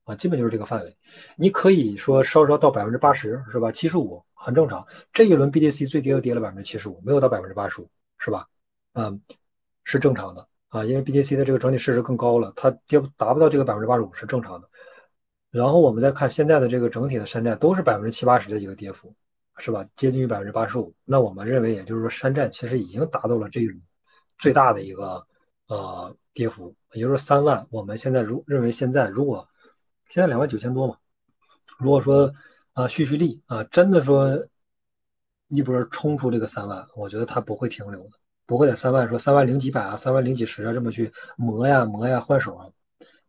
[0.05, 0.97] 啊，基本就是这个范围。
[1.35, 3.71] 你可以说稍稍到百分之八十是吧？
[3.71, 4.83] 七十五很正常。
[5.13, 8.47] 这一轮 BTC 最低又跌了百分之七十五，没有到百分之八十五是吧？
[8.93, 9.21] 嗯。
[9.83, 14.69] 是正常的啊，因为 BTC 的这个整体市值更高了，它跌达不到这个百分之八十五是正常的。
[15.49, 19.13] 然后我们再看现在的这个整体的山寨都是百分之七八十的一个跌幅，
[19.57, 19.83] 是吧？
[19.95, 20.93] 接近于百分之八十五。
[21.03, 23.75] 那我们认为，也就是说山寨其实已经达到了这种
[24.37, 25.25] 最大的一个
[25.71, 27.65] 呃跌幅，也就是三万。
[27.69, 29.47] 我们现在如认为现在如果
[30.09, 30.97] 现在两万九千多嘛，
[31.79, 32.29] 如果说
[32.73, 34.37] 啊蓄蓄力啊真的说
[35.47, 38.11] 一波冲出这个三万，我觉得它不会停留的。
[38.45, 42.67] 不会在三万说三万零几百啊，三万零几十啊这么去磨呀磨呀换手啊。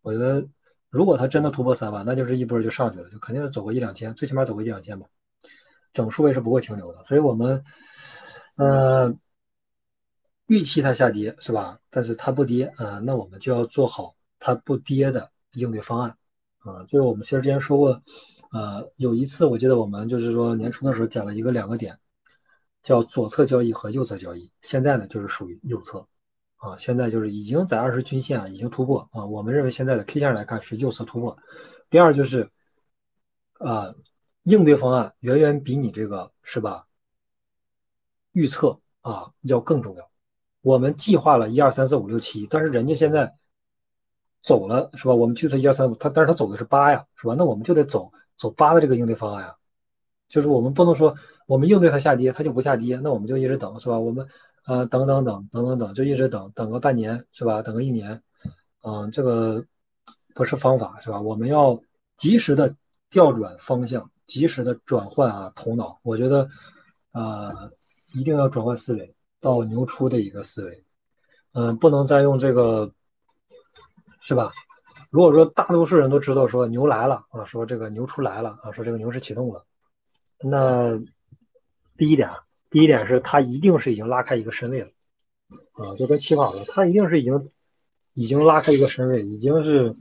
[0.01, 0.45] 我觉得
[0.91, 5.07] 如果它真的突破三万，那就是一波就上去了，就肯定是走个一两千，最起码走个一两千吧。
[5.93, 7.63] 整数位是不会停留的，所以我们
[8.57, 9.15] 呃
[10.47, 11.79] 预期它下跌是吧？
[11.91, 16.17] 但是它不跌啊，那我们就要做好它不跌的应对方案
[16.59, 16.83] 啊。
[16.85, 18.03] 就是我们其实之前说过，
[18.53, 21.99] 呃，有一次我记得我们就是说年初的时候讲了一个两个点。
[22.85, 26.05] 叫左侧交易和右侧交易，现在呢就是属于右侧，
[26.57, 31.39] 啊，现在就是已经在二十均线啊已经突破啊，我们认为现在的 K 线来看是右侧突破。
[31.89, 32.51] 第二就是，
[33.61, 33.95] 啊，
[34.43, 36.85] 应对方案远远比你这个是吧？
[38.33, 40.12] 预测啊要更重要。
[40.63, 43.33] 我们计划了一二三四五六七，但是人家现在
[44.43, 45.15] 走了是吧？
[45.15, 47.35] 我们去测一二三五，他但是他走的是八呀，是吧？
[47.37, 49.55] 那我们就得走走八的这个应对方案呀。
[50.29, 51.15] 就是我们不能说
[51.47, 53.99] 我们应对它下跌，它就不下跌，那我们就一直等，是吧？
[53.99, 54.27] 我们
[54.65, 57.61] 呃等等等等等等，就一直等等个半年，是吧？
[57.61, 58.23] 等个一年，
[58.83, 59.63] 嗯，这个
[60.35, 61.21] 不是方法，是吧？
[61.21, 61.79] 我们要
[62.17, 62.75] 及时的
[63.11, 65.99] 调转方向，及时的转换啊头脑。
[66.03, 66.49] 我觉得，
[67.13, 67.71] 呃，
[68.15, 70.85] 一定要转换思维到牛出的一个思维。
[71.53, 72.91] 嗯，不能再用这个，
[74.23, 74.51] 是吧？
[75.11, 79.63] 如果说大多数人都知道说牛来了啊，说这个牛出来了啊，说这个牛市启动了，
[80.41, 80.99] 那
[81.99, 82.39] 第一点啊，
[82.71, 84.89] 第一点是它一定是已经拉开一个身位了
[85.73, 87.51] 啊，就跟起跑了，它一定是已经
[88.15, 89.95] 已经拉开一个身位，已经是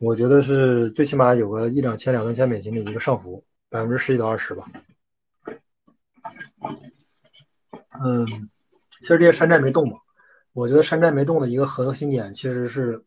[0.00, 4.64] 我觉得是最起码有个一两千两三千美金的一个上浮，百分之十几到二十吧。
[8.04, 8.26] 嗯，
[9.04, 9.96] 其实这些山寨没动嘛，
[10.52, 13.04] 我觉得山寨没动的一个核心点其实是。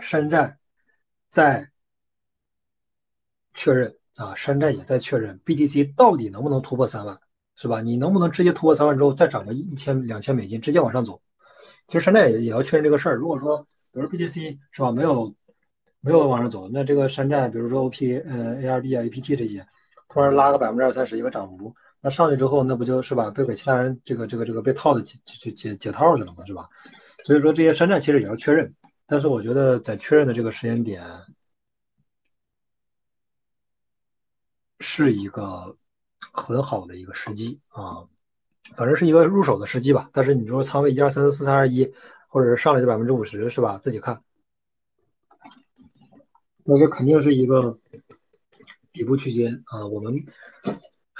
[0.00, 0.56] 山寨
[1.28, 1.68] 在
[3.52, 7.18] 确认啊，山寨也在确认 BTC 到底能不能突破三万，
[7.56, 7.80] 是吧？
[7.80, 11.20] 你能不能直接突破三万之后再涨个一千两千美金，直接往上走？
[11.88, 13.16] 其实山寨也也要确认这个事儿。
[13.16, 13.58] 如果说，
[13.92, 15.34] 比如 BTC 是吧，没有
[16.00, 19.66] 没有往上走，那这个山寨，比如说 OP 呃 ARB 啊 APT 这些，
[20.08, 23.30] 突然拉个百分之二三十一个涨幅，那上去之后，那不就是吧？
[23.30, 26.68] 被给其他人这个这个这个被套的解解解解套去了嘛，是吧？
[27.24, 28.72] 所以说这些山寨其实也要确认。
[29.06, 31.02] 但是我觉得在确认的这个时间点
[34.80, 35.76] 是一个
[36.32, 38.06] 很好的一个时机啊，
[38.76, 40.08] 反正是一个入手的时机吧。
[40.12, 41.90] 但是你说仓位一二三四四三二一，
[42.28, 43.78] 或者是上来就百分之五十，是吧？
[43.82, 44.22] 自己看。
[46.64, 47.78] 那这肯定是一个
[48.92, 50.14] 底部区间啊，我们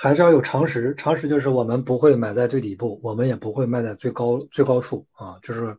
[0.01, 0.94] 还是要有常识。
[0.94, 5.76] 常识就是我们不会买在最底部，我们也不会卖在最高最高处啊，就是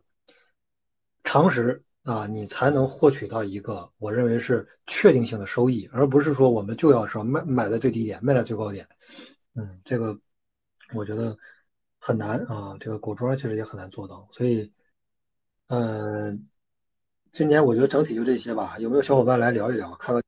[1.24, 1.82] 常识。
[2.02, 8.88] 啊，你才能获取到一个我认为是确定性的收益，而不是说我们就要说卖买在最低点，卖在最高点。
[9.54, 10.18] 嗯，这个
[10.94, 11.36] 我觉得
[11.98, 14.26] 很难啊，这个狗庄其实也很难做到。
[14.32, 14.72] 所以，
[15.68, 16.42] 嗯，
[17.32, 18.78] 今年我觉得整体就这些吧。
[18.78, 19.94] 有没有小伙伴来聊一聊？
[19.96, 20.24] 看看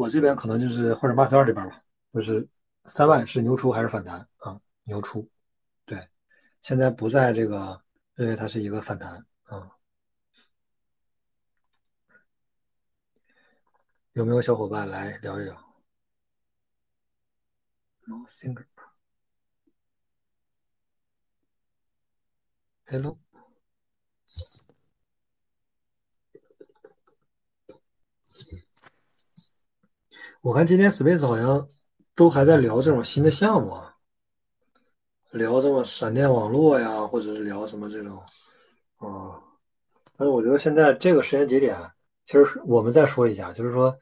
[0.00, 1.82] 我这边可能就是或者八四二这边吧，
[2.14, 2.48] 就是
[2.86, 4.58] 三万是牛出还是反弹啊？
[4.84, 5.28] 牛出，
[5.84, 6.08] 对，
[6.62, 7.78] 现在不在这个
[8.14, 9.22] 认为它是一个反弹。
[9.44, 9.70] 啊，
[14.14, 15.54] 有没有小伙伴来聊一聊
[18.06, 18.64] ？No singer。
[22.86, 23.18] Hello。
[30.42, 31.68] 我看今天 Space 好像
[32.14, 33.94] 都还在聊这种新的项目啊，
[35.32, 38.16] 聊这么闪电网络呀，或者是聊什么这种。
[38.96, 39.36] 啊，
[40.16, 41.76] 但是我觉得现在这个时间节点，
[42.24, 43.94] 其实我们再说一下，就是说，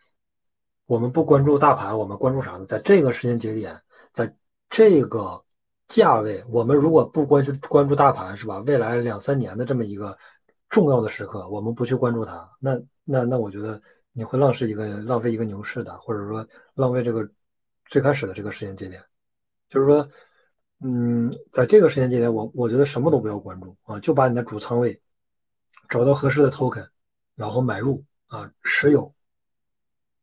[0.86, 2.64] 我们不关注大盘，我们关注啥呢？
[2.66, 3.76] 在这个时间节点，
[4.12, 4.32] 在
[4.70, 5.42] 这个
[5.88, 8.58] 价位，我们如果不关注关注大盘，是吧？
[8.60, 10.16] 未来两三年的这么一个
[10.68, 13.80] 重要的时刻，我们不去关注它，那那那，我觉得
[14.18, 16.44] 你会浪费一个浪费一个牛市的，或者说
[16.74, 17.26] 浪费这个
[17.86, 19.00] 最开始的这个时间节点，
[19.70, 20.08] 就是说。
[20.80, 25.02] 嗯，在这个时间节点，我我觉得什么都不要关注啊，就把你的主仓位
[25.88, 26.88] 找到合适的 token，
[27.34, 29.12] 然后买入啊，持有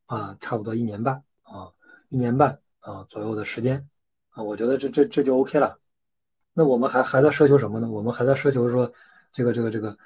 [0.06, 1.70] 啊，差不多一年半啊，
[2.08, 3.86] 一年半啊左右的时间
[4.30, 5.78] 啊，我觉得这这这就 OK 了。
[6.54, 7.92] 那我们还还在奢求什么呢？
[7.92, 8.90] 我们还在奢求说
[9.34, 9.98] 这个这个这个，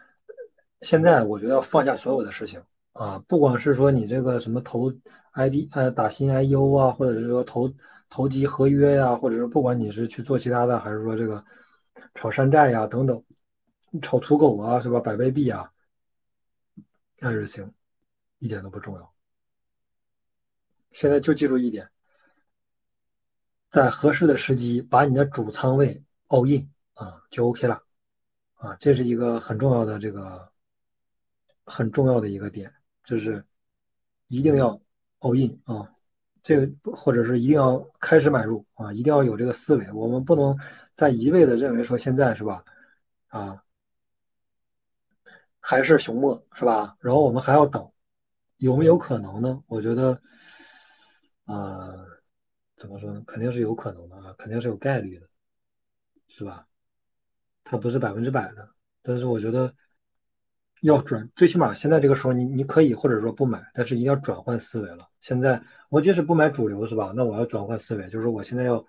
[0.81, 2.59] 现在我觉得要放下所有的事情
[2.99, 4.91] 啊，不管是说你这个什么投
[5.33, 7.71] ID 呃打新 IEO 啊，或者是说投。
[8.11, 11.45] 投机合约呀，或者是不管你是去做其他的，还是说这个
[12.15, 13.23] 炒山寨呀等等，
[14.01, 14.99] 炒土狗啊是吧？
[14.99, 15.71] 百倍币啊，
[17.19, 17.71] 那是行，
[18.39, 19.13] 一点都不重要。
[20.91, 21.87] 现在就记住一点，
[23.69, 27.79] 在合适的时机把你的主仓位 all in 啊，就 OK 了
[28.55, 30.51] 啊，这是一个很重要的这个
[31.63, 32.73] 很重要的一个点，
[33.09, 33.43] 就是
[34.27, 34.79] 一定要
[35.19, 35.89] all in 啊。
[36.43, 39.91] 这个或者是一定要开始买入啊，一定要有这个思维。
[39.91, 40.55] 我们不能
[40.93, 42.63] 再一味的认为说现在是吧，
[43.27, 43.63] 啊，
[45.59, 46.95] 还是熊末是吧？
[46.99, 47.91] 然后我们还要等，
[48.57, 49.61] 有没有可能呢？
[49.67, 50.21] 我觉得，
[51.45, 51.91] 啊，
[52.77, 53.23] 怎么说呢？
[53.25, 55.27] 肯定是有可能的啊，肯定是有概率的，
[56.27, 56.67] 是吧？
[57.63, 58.69] 它不是百分之百的，
[59.01, 59.73] 但是我觉得。
[60.81, 65.05] 要转，最起码现在这个时候，你你可以或者说不买，但是一定要转换思维了。
[65.19, 67.11] 现在我即使不买主流，是吧？
[67.13, 68.83] 那我要转换思维，就是说我现在要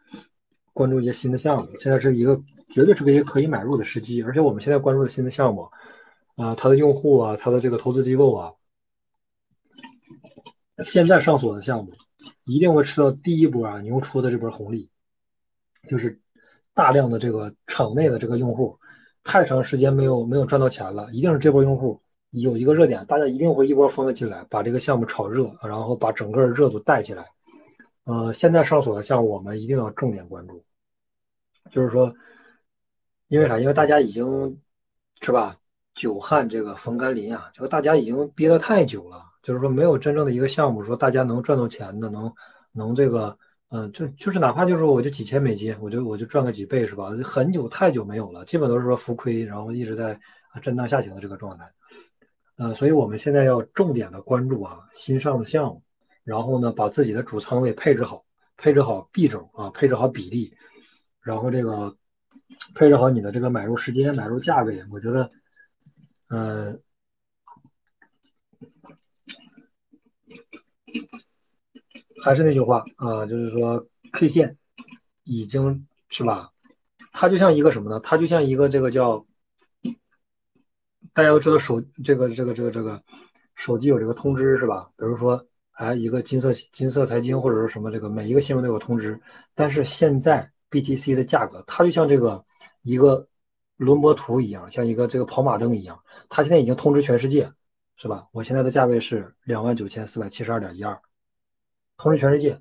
[0.73, 1.77] 关注一些新的项目。
[1.79, 5.69] 现在是一个绝对是个一个可以买入的时机，而且我们现在关注的新的项目
[6.37, 8.53] 啊，它的用户啊，它的这个投资机构啊，
[10.85, 11.93] 现在上锁的项目
[12.45, 14.89] 一定会吃到第一波啊牛出的这波红利，
[15.89, 16.17] 就是
[16.73, 18.79] 大量的这个场内的这个用户。
[19.25, 22.01] 太长时间没有没有赚到钱了，一定是这波用户
[22.31, 27.25] 有一个热点，大家一定会一波蜂的进来，把这个项目炒热，然后把整个热度带起来。
[28.05, 30.63] 呃，现在上锁的项目我们一定要重点关注，
[31.71, 32.13] 就是说
[33.29, 33.61] 因为啥？
[33.61, 34.59] 因为大家已经
[35.21, 35.57] 是吧，
[35.95, 42.33] 久旱这个逢甘霖啊，就是大家已经憋得太久了，就是说没有真正的一个项目说大家能赚到钱的，能
[42.73, 43.37] 能这个，
[43.71, 47.11] 嗯，就就是哪怕就是我就几千美金，我就我就赚个几倍是吧？
[47.25, 50.19] 很久太久没有了，基本都是说浮亏，然后一直在
[50.61, 51.65] 震荡下行的这个状态。
[52.57, 55.83] 呃，所以我们现在要重点的关注啊新上的项目，
[56.25, 58.25] 然后呢把自己的主仓位配置好，
[58.57, 60.53] 配置好币种啊，配置好比例，
[61.23, 61.97] 然后这个。
[62.75, 65.31] 配置好你的这个买入时间、买入价位，我觉得，
[66.29, 66.77] 呃，
[72.23, 74.57] 还是那句话啊，就是说 K 线
[75.25, 76.51] 已经是吧？
[77.13, 78.01] 它就像一个什么呢？
[78.01, 79.25] 它就像一个这个叫，
[81.13, 83.03] 大家都知道手这个这个这个这个
[83.55, 84.91] 手机有这个通知是吧？
[84.97, 89.21] 比如说，哎，一个金色金色财经或者是什么这个每一个新闻都有通知，
[89.55, 92.45] 但是现在 BTC 的价格，它就像这个。
[92.83, 93.29] 一个
[93.77, 96.01] 轮播图一样，像一个这个跑马灯一样，
[96.31, 97.47] 它现在已经通知全世界，
[97.97, 98.27] 是吧？
[98.33, 100.99] 我现在的价位是两万九千四百七十二点一二，
[102.01, 102.59] 通知全世界。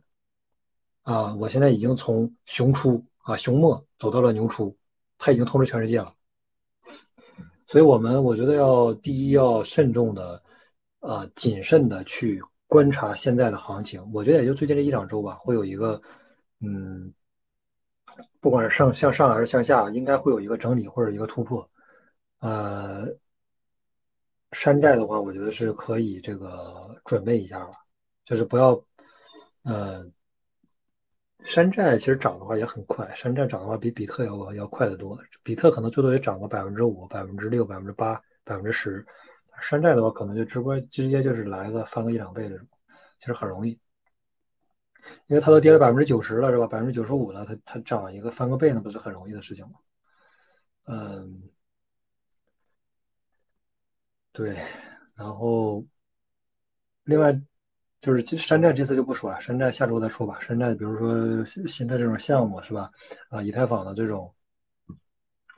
[1.04, 4.76] 啊，我现在已经从熊出啊熊末走到了牛出，
[5.18, 6.14] 它已经通知全世界了。
[7.66, 10.42] 所以，我们我觉得要第一要慎重的，
[11.00, 14.06] 啊，谨慎的去观察现在的行情。
[14.14, 16.02] 我觉得也就最近这一两周吧，会有一个，
[16.60, 17.14] 嗯。
[18.42, 21.66] 不管是上向上还是向下，应该会有一个整理或者一个突破。
[22.40, 23.06] 呃，
[24.54, 27.72] 山寨的话，我觉得是可以这个准备一下了，
[28.26, 28.82] 就是不要，
[29.64, 30.06] 呃，
[31.42, 39.06] 山寨其实涨的话也很快，山寨涨的话比比特要要快得多，比特可能最多也涨个百分之五、百分之六、百分之八、百分之十，
[39.62, 42.58] 山寨的话可能就直播直接就是来个翻个一两倍的，
[43.20, 43.80] 其实很容易。
[45.28, 46.68] 因为它都跌了百分之九十了，是吧？
[46.68, 49.80] 百分之九十五了，它它涨一个翻个倍，那不是很容易的事情吗？
[50.86, 51.50] 嗯，
[54.32, 54.58] 对。
[55.16, 55.84] 然后，
[57.04, 57.40] 另外
[58.02, 60.40] 就是山寨这次就不说了，山寨下周再说吧。
[60.40, 62.90] 山寨比如说新的这种项目是吧？
[63.30, 64.34] 啊，以太坊的这种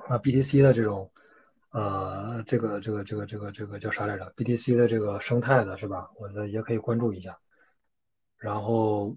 [0.08, 1.12] 啊，BTC 的这种
[1.72, 6.10] 呃，这个这个这个这个这个叫啥来着？BTC 的这个生态的是吧？
[6.16, 7.38] 我的也可以关注一下。
[8.38, 9.16] 然后。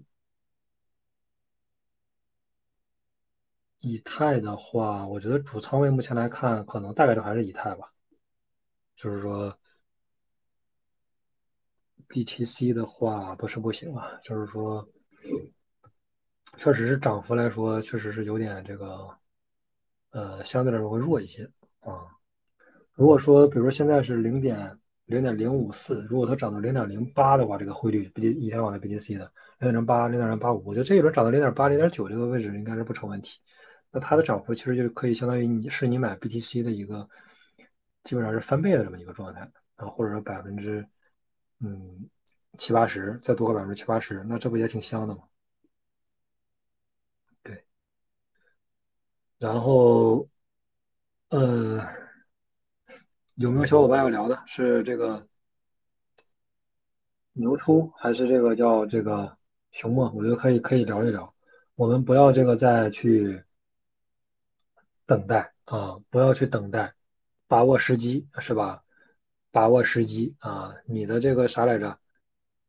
[3.81, 7.87] 以太的话，我觉得主仓位目前来看，可能大概率还是以太吧。
[8.95, 9.55] 就是说
[12.15, 14.87] ，BTC 的话不是不行啊，就是说，
[16.57, 19.09] 确实是涨幅来说，确实是有点这个，
[20.11, 21.43] 呃，相对来说会弱一些
[21.81, 22.07] 啊。
[22.93, 33.41] 如果说，比如说现在是零点零点零五四，如果它涨到零点零八的话，这个汇率，比以太坊的 BTC 的零点零八、零点零八五，我觉得这一轮涨到零点八、零点九这个位置应该是不成问题。
[33.91, 37.05] 那它的涨幅其实就可以相当于你是你买 BTC 的一个
[38.05, 39.41] 基本上是翻倍的这么一个状态，
[39.75, 40.87] 啊或者说百分之
[41.59, 42.09] 嗯
[42.57, 45.23] 七八十，再多个百分之七八十，那这不也挺香的吗？
[47.43, 47.65] 对。
[49.37, 50.27] 然后
[51.29, 51.81] 呃，
[53.35, 54.43] 有没有小伙伴要聊的？
[54.45, 55.27] 是这个
[57.33, 59.37] 牛初还是这个叫这个
[59.71, 60.11] 熊末？
[60.11, 61.33] 我觉得可以可以聊一聊。
[61.75, 63.43] 我们不要这个再去。
[65.07, 66.91] 等待啊，不要去等待，
[67.45, 68.83] 把握时机是吧？
[69.55, 70.75] 把握时机啊！
[70.85, 71.97] 你的这个啥来着？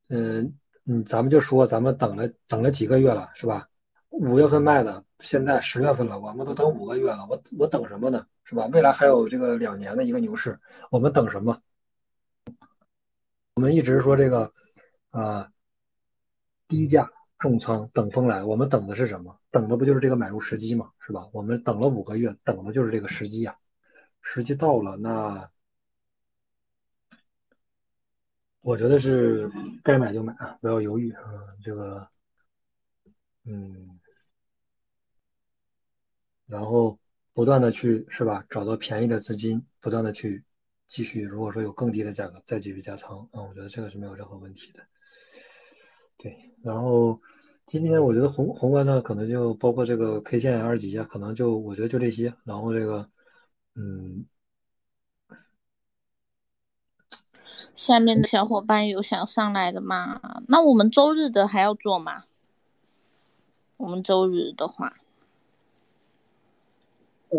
[0.08, 3.68] 嗯嗯，咱们就说咱们等了等了几个月了是吧？
[4.10, 8.24] 五月份卖的，现在十月份了，我们都等五个月了，我我等什么呢？
[8.44, 8.66] 是吧？
[8.66, 10.56] 未来还有这个两年的一个牛市，
[10.92, 11.60] 我们等什么？
[13.54, 14.52] 我们一直说这个
[15.10, 15.50] 啊，
[16.68, 17.10] 低价。
[17.38, 19.36] 重仓等风来，我们等的是什么？
[19.50, 20.88] 等的不就是这个买入时机吗？
[21.00, 21.26] 是吧？
[21.32, 23.54] 我们等了五个月，等的就是这个时机呀。
[24.22, 25.50] 时机到了，那
[28.66, 29.48] 我觉得是
[29.84, 31.22] 该买就买啊，不要犹豫啊。
[31.62, 32.04] 这个，
[33.44, 33.96] 嗯，
[36.48, 36.98] 然后
[37.32, 38.44] 不断的去是吧？
[38.50, 40.42] 找到便宜的资金，不断的去
[40.88, 41.22] 继续。
[41.22, 44.80] 如果说有更低的价格，再继续加仓啊，我觉得这个是没有任何问题的。
[46.16, 47.20] 对，然后
[47.68, 52.34] 今天我觉得宏宏观呢，可能就包括这个 K 线二级啊，可能就我觉得就这些。
[52.42, 53.08] 然后这个，
[53.76, 54.26] 嗯，
[57.74, 60.20] 下面的小伙伴有想上来的吗？
[60.48, 62.24] 那我们周日的还要做吗？
[63.76, 64.94] 我们周日的话，
[67.30, 67.38] 呃。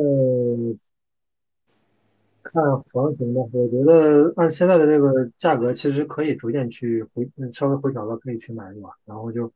[2.49, 8.89] 看房型吧，我觉得按现在的这个价格，其实可以逐渐去回，稍微回调了，可以去买一把。
[9.03, 9.51] 然后就，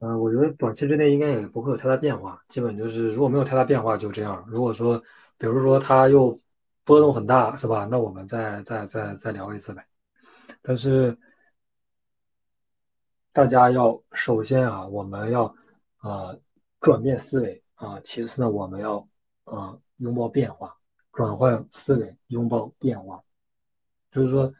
[0.00, 4.44] 呃，我觉得短期之内应该也不会有太大变化，基本就是如果没有太大变化就这样。
[4.48, 5.00] 如果说，
[5.38, 6.36] 比如说它又
[6.88, 7.86] 波动很大，是吧？
[7.90, 9.86] 那我们再再再再聊一次呗。
[10.62, 11.14] 但是
[13.30, 15.54] 大家要首先啊，我们要
[15.98, 16.34] 啊
[16.80, 19.06] 转变思维啊，其次呢，我们要
[19.44, 20.74] 啊拥抱变化，
[21.12, 23.22] 转换思维，拥抱变化。
[24.10, 24.50] 就是说，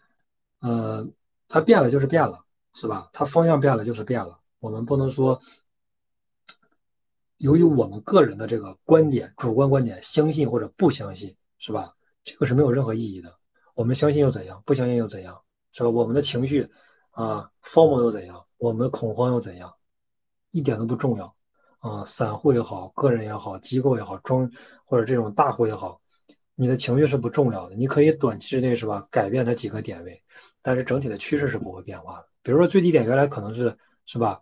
[0.61, 1.09] 呃，
[1.49, 3.09] 它变了就是变了，是吧？
[3.11, 4.39] 它方向变了就是变了。
[4.59, 5.41] 我们不能说，
[7.39, 11.95] 由于我们个人的这个观点、主观观点，相信或者不相信，是吧？
[12.29, 13.35] 这个是没有任何意义的。
[13.75, 14.63] 我们相信又怎样？
[14.67, 15.41] 不相信又怎样？
[15.73, 15.89] 是吧？
[15.89, 16.69] 我们的情绪
[17.13, 18.45] 啊，form 又怎样？
[18.59, 19.73] 我们恐慌又怎样？
[20.51, 21.35] 一点都不重要
[21.79, 22.05] 啊！
[22.05, 24.51] 散户也好，个人也好，机构也好，中
[24.85, 25.99] 或者这种大户也好，
[26.55, 27.75] 你的情绪是不重要的。
[27.77, 30.23] 你可以短期之内是吧，改变它几个点位，
[30.61, 32.29] 但是整体的趋势是不会变化的。
[32.43, 33.75] 比如说最低点原来可能是
[34.07, 34.41] 是吧？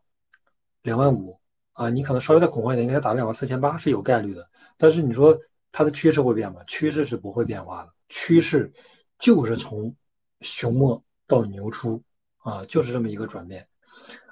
[0.83, 1.39] 两万五
[1.73, 4.49] 啊，你可能稍微再恐慌一点，应该打两万四千八是有概率的。
[4.79, 5.37] 但是你说
[5.77, 6.63] 它的趋势会变吗？
[6.67, 8.73] 趋势是不会变化的，趋势
[9.19, 9.95] 就是从
[10.41, 12.03] 熊末到牛初
[12.39, 13.69] 啊，就是这么一个转变。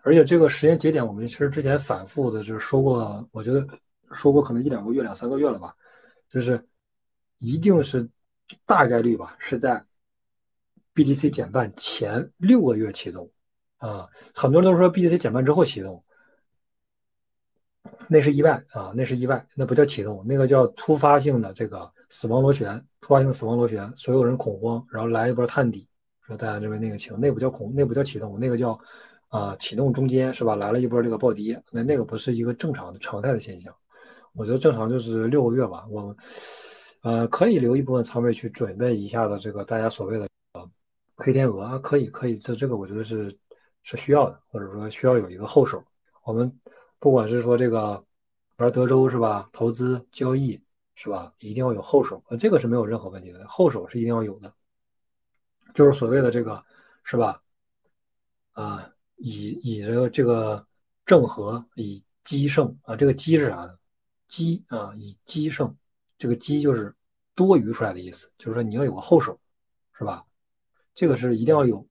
[0.02, 3.62] 而且这个时间节点，我们其实之前反复的就是说过，我觉得
[4.10, 5.76] 说过可能一两个月、两三个月了吧，
[6.30, 6.58] 就是
[7.40, 8.08] 一定是
[8.64, 9.84] 大概率吧，是在
[10.94, 13.30] BTC 减半前六个月启动
[13.76, 14.08] 啊。
[14.34, 16.02] 很多人都说 BTC 减半之后启动。
[18.08, 25.86] 那是意外啊，那是意外，那不叫启动，那个叫突发性的这个死亡螺旋，突发性死亡螺旋，所有人恐慌，然后来一波探底，
[26.26, 28.78] 说大家认为那个情，那不叫恐，那不叫启动，那个叫
[29.28, 30.56] 啊启动中间是吧？
[30.56, 33.74] 来了一波这个暴跌，那那个不是一个正常的常态的现象，
[34.34, 36.16] 我觉得正常就是六个月吧，我们
[37.02, 40.70] 呃可以留一部分仓位去准备一下的这个大家所谓的呃
[41.16, 43.34] 亏天鹅啊，可以可以，这这个我觉得是
[43.82, 45.82] 是需要的，或者说需要有一个后手，
[46.24, 46.50] 我们。
[46.98, 48.04] 不管是说这个
[48.56, 50.60] 玩德州是吧，投资交易
[50.94, 54.52] 是吧，一定要有后手，这个是没有任何问题的，后手是一定要有的，
[55.74, 56.64] 就是所谓的这个
[57.02, 57.42] 是吧？
[58.52, 60.66] 啊，以以这个这个
[61.04, 63.78] 正和以奇胜啊，这个奇是啥呢？
[64.28, 65.76] 奇啊，以奇胜，
[66.16, 66.94] 这个奇就是
[67.34, 69.38] 多余出来的意思，就是说你要有个后手，
[69.98, 70.24] 是吧？
[70.94, 71.84] 这个是一定要有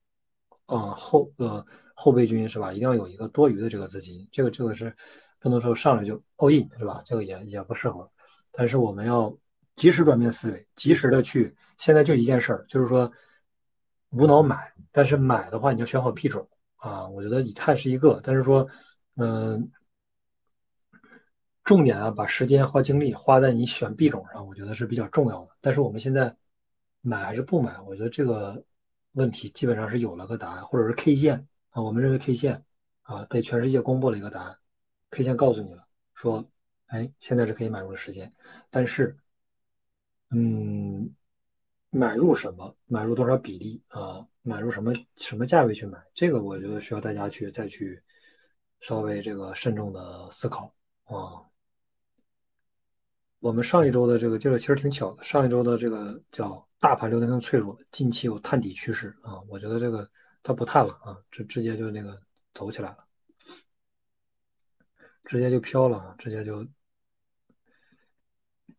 [0.66, 1.66] 啊后呃。
[1.96, 2.74] 后备军是吧？
[2.74, 4.92] 一定要有一个多余的这个资金，这个这个是
[5.40, 7.04] 不能说上来就 all in 是吧？
[7.06, 8.10] 这个也也不适合。
[8.52, 9.32] 但是我们要
[9.76, 11.56] 及时转变思维，及时的去。
[11.78, 13.10] 现在就一件事儿，就是说
[14.10, 14.74] 无脑买。
[14.92, 16.46] 但是买的话，你要选好币种
[16.78, 17.08] 啊。
[17.08, 18.68] 我觉得以太是一个，但是说
[19.18, 19.72] 嗯，
[21.64, 25.52] 重点啊，把时间花精力花在你选币种上，我觉得是比较重要的。
[25.62, 26.36] 但是我们现在
[27.02, 27.80] 买还是不买？
[27.82, 28.62] 我觉得这个
[29.14, 31.48] 问题基本上是有了个答案，或者是 K 线。
[31.72, 32.64] 啊，我们认为 K 线
[33.02, 34.56] 啊，给全世界公布了一个答案
[35.10, 35.84] ，K 线告诉你了，
[36.14, 36.48] 说，
[36.86, 38.32] 哎，现在是可以买入的时间，
[38.70, 39.18] 但是，
[40.30, 41.12] 嗯，
[41.90, 48.00] 买入什么，买入多少比例啊，买入什么什么价位去买，这个我觉得需要大家去再去
[48.80, 50.72] 稍微这个慎重的思考
[51.06, 51.42] 啊。
[53.40, 60.06] 我们上一周的这个这个其实挺巧的，上一周的这个叫大盘流动性脆弱，近期有探底趋势啊，我觉得这个。
[60.46, 62.22] 它不探了啊，直直接就那个
[62.54, 62.98] 走起来了，
[65.24, 66.68] 直接就飘了啊，直接就，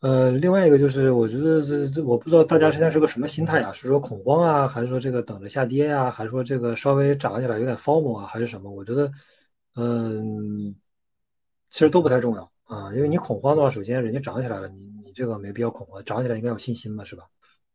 [0.01, 3.73] 呃，另外一个就是，我觉得这这，我不知道大家现在是个什么心态啊？
[3.73, 6.11] 是说恐慌啊，还是说这个等着下跌呀？
[6.11, 8.71] 还是说这个稍微涨起来有点泡沫啊，还是什么？
[8.71, 9.11] 我觉得，
[9.77, 10.77] 嗯，
[11.71, 17.25] 其实都不太重要啊，因为你恐慌的话，首先人家涨起来了，你你这个没必要恐慌，涨起来应该有信心嘛，是吧？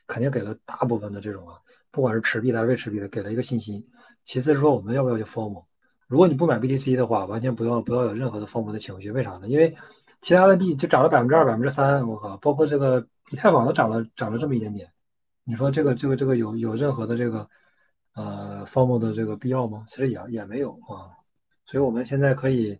[0.09, 1.55] 肯定给了大部分的这种啊。
[1.91, 3.81] 不管是持币的还是未持币的，给了一个信心。
[4.25, 5.63] 其次是说，我们要不要去 form？
[6.07, 9.11] 如果你不买 BTC 的话，完全不要不要有任何的 form 的情绪。
[9.11, 9.47] 为啥呢？
[9.47, 9.73] 因为
[10.21, 14.91] 其他的币就涨了百分之二、百分之三，我靠，包括这个以太坊都涨了涨了这么一点点。
[15.43, 17.47] 你说这个这个这个有有任何的这个
[18.13, 19.85] 呃 form 的这个必要吗？
[19.87, 21.09] 其实也也没有啊。
[21.65, 22.77] 所以我们现在可以，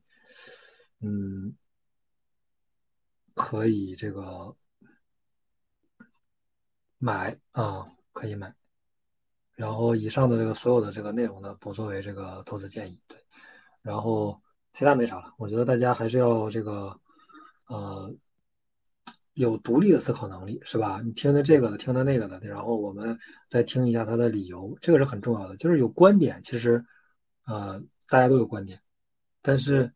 [1.02, 1.56] 嗯，
[3.34, 4.54] 可以这个
[7.00, 8.54] 买啊，可以买。
[9.56, 13.18] 然后以上的这个所有的这个内容呢，不作为这个投资建议，对。
[13.82, 14.40] 然后
[14.74, 16.98] 其他没啥了，我觉得大家还是要这个，
[17.68, 18.14] 呃，
[19.34, 21.02] 有独立的思考能力，是吧？
[21.04, 23.18] 你听听这个的，听听那个的，然后我们
[23.50, 25.58] 再听一下他的理由，这个是很重要的。
[25.58, 26.86] 就是有观点，其实，
[27.46, 28.82] 呃，大家都有观点，
[29.42, 29.92] 但是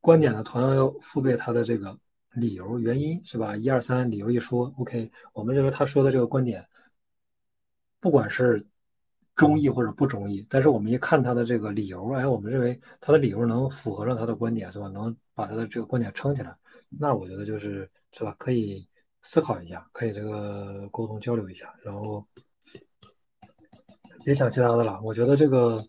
[0.00, 1.98] 观点呢，同样要附备他的这个
[2.40, 3.56] 理由、原因，是吧？
[3.56, 6.66] 一二三，理由一说，OK，我们认为他说的这个观点，
[8.00, 8.66] 不管是。
[9.38, 14.88] 中意或者不中意，但是我们一看他的这个理由，哎，我们认为他的理由能符合上他的观点，是吧？
[14.88, 16.52] 能把他的这个观点撑起来，
[16.88, 18.34] 那我觉得就是是吧？
[18.36, 18.84] 可以
[19.22, 22.26] 思考一下，可以这个沟通交流一下，然后
[24.24, 25.00] 别想其他的了。
[25.04, 25.80] 我觉得这个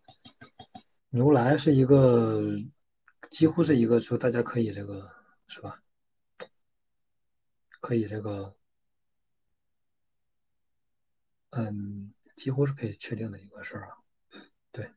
[1.10, 2.54] 牛来是一个
[3.32, 5.10] 几乎是一个说大家可以这个
[5.48, 5.82] 是吧？
[7.80, 8.56] 可以这个。
[11.52, 13.98] 嗯，几乎是可以确定的一个事儿啊。
[14.72, 14.88] 对，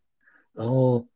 [0.53, 1.09] 然后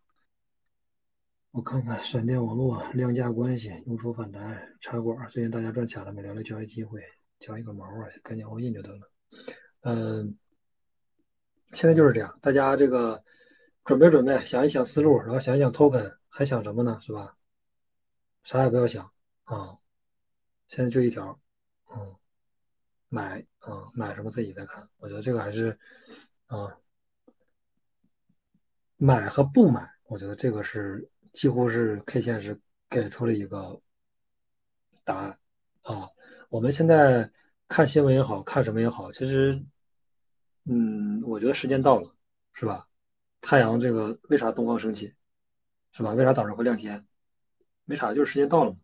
[1.51, 6.23] 我看看闪电网络量价关系、用出反弹、插管，最近大家赚钱了没？
[6.23, 7.03] 聊聊交易机会，
[7.39, 8.09] 交易个毛啊！
[8.23, 9.11] 赶紧 all in 就得了。
[9.83, 10.39] 嗯，
[11.75, 13.23] 现在就是这样，大家这个
[13.85, 16.99] 准备准备，想一想思路，然后想一想 token，还想什么呢？
[17.03, 17.37] 是吧？
[18.43, 19.05] 啥也不要想
[19.45, 19.77] 啊，
[20.69, 21.39] 现在就一条，
[21.97, 22.17] 嗯。
[23.09, 24.87] 买啊，买什么自己再看。
[24.99, 25.79] 我觉得这个还是
[26.49, 26.77] 啊，
[28.97, 33.81] 买和不买，我觉得这个是几乎是 K 线是给出了一个
[35.05, 35.39] 答案
[35.83, 36.11] 啊。
[36.49, 37.31] 我们现在
[37.69, 39.65] 看新闻也好看什么也好，其实
[40.65, 42.13] 嗯，我觉得时间到了，
[42.55, 42.89] 是吧？
[43.41, 45.15] 太阳这个为啥东方升起，
[45.93, 46.13] 是吧？
[46.13, 47.07] 为啥早上会亮天？
[47.85, 48.79] 没啥，就是时间到了嘛，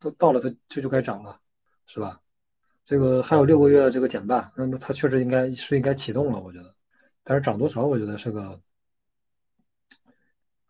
[0.00, 1.38] 都到了，它这就该涨了，
[1.86, 2.18] 是吧？
[2.88, 6.74] 这个还有六个月这个减半，那么它确实应该是应该启动了，我觉得，
[7.22, 8.58] 但是涨多少，我觉得是个，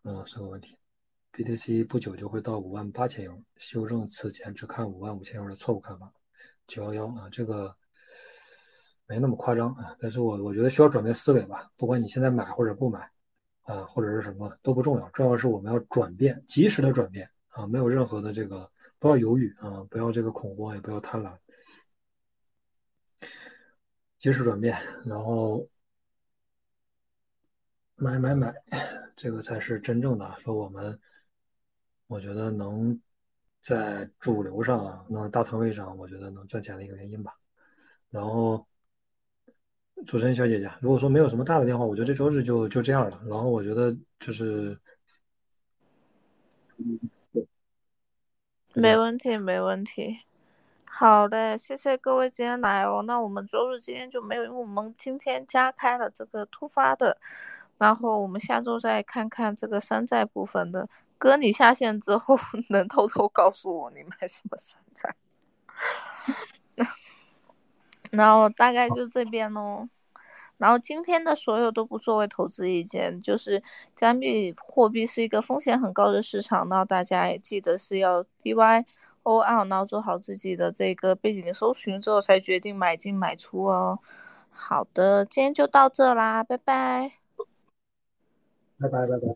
[0.03, 0.75] 嗯，是个问题。
[1.31, 6.11] BTC 不久就会到五万八千元，修正此前只看五万五千元的错误看法。
[6.67, 7.73] 九幺幺啊，这个
[9.07, 13.09] 没那么夸张啊，但是我我觉得需要转变思维吧，不管你现在买或者不买
[13.61, 21.31] 啊，或者是什么都不重要，重要是我们要转变，及时的转变啊，没有任何的这个不要犹豫啊，不要这个恐慌，也不要贪婪。
[24.19, 25.65] 及时转变，然后
[27.95, 28.53] 买买买，
[29.15, 30.99] 这个才是真正的说我们，
[32.07, 32.99] 我觉得能
[33.61, 37.33] 在主流上，能大仓位上，我觉得能赚钱的一个原因吧。
[38.09, 38.65] 然后，
[40.05, 43.21] 主持人小姐姐，如果说没有什么大的变化，我觉得这周日就就这样了。
[43.27, 44.77] 然后我觉得就是，
[48.73, 50.19] 没问题，没问题。
[50.91, 53.03] 好的，谢谢各位今天来哦。
[53.05, 57.17] 那我们周日今天就没有，因为我们今天加开了这个突发的，
[57.77, 60.89] 然后我们下周再看看这个山寨部分的。
[61.17, 62.37] 哥，你下线之后
[62.69, 65.15] 能偷偷告诉我你买什么山寨？
[68.11, 69.87] 然后大概就这边喽。
[70.57, 73.63] 然后今天的所有都不作为投资意见，就是
[73.95, 78.85] 加密货币是一个风险很高的市场，那大家也记得是要 DY。
[79.29, 83.99] O 二，然后做好自己的这个背景的搜寻之后，才决定买进买出哦。
[84.49, 87.11] 好的，今天就到这啦，拜拜。
[88.79, 89.35] 拜拜拜拜。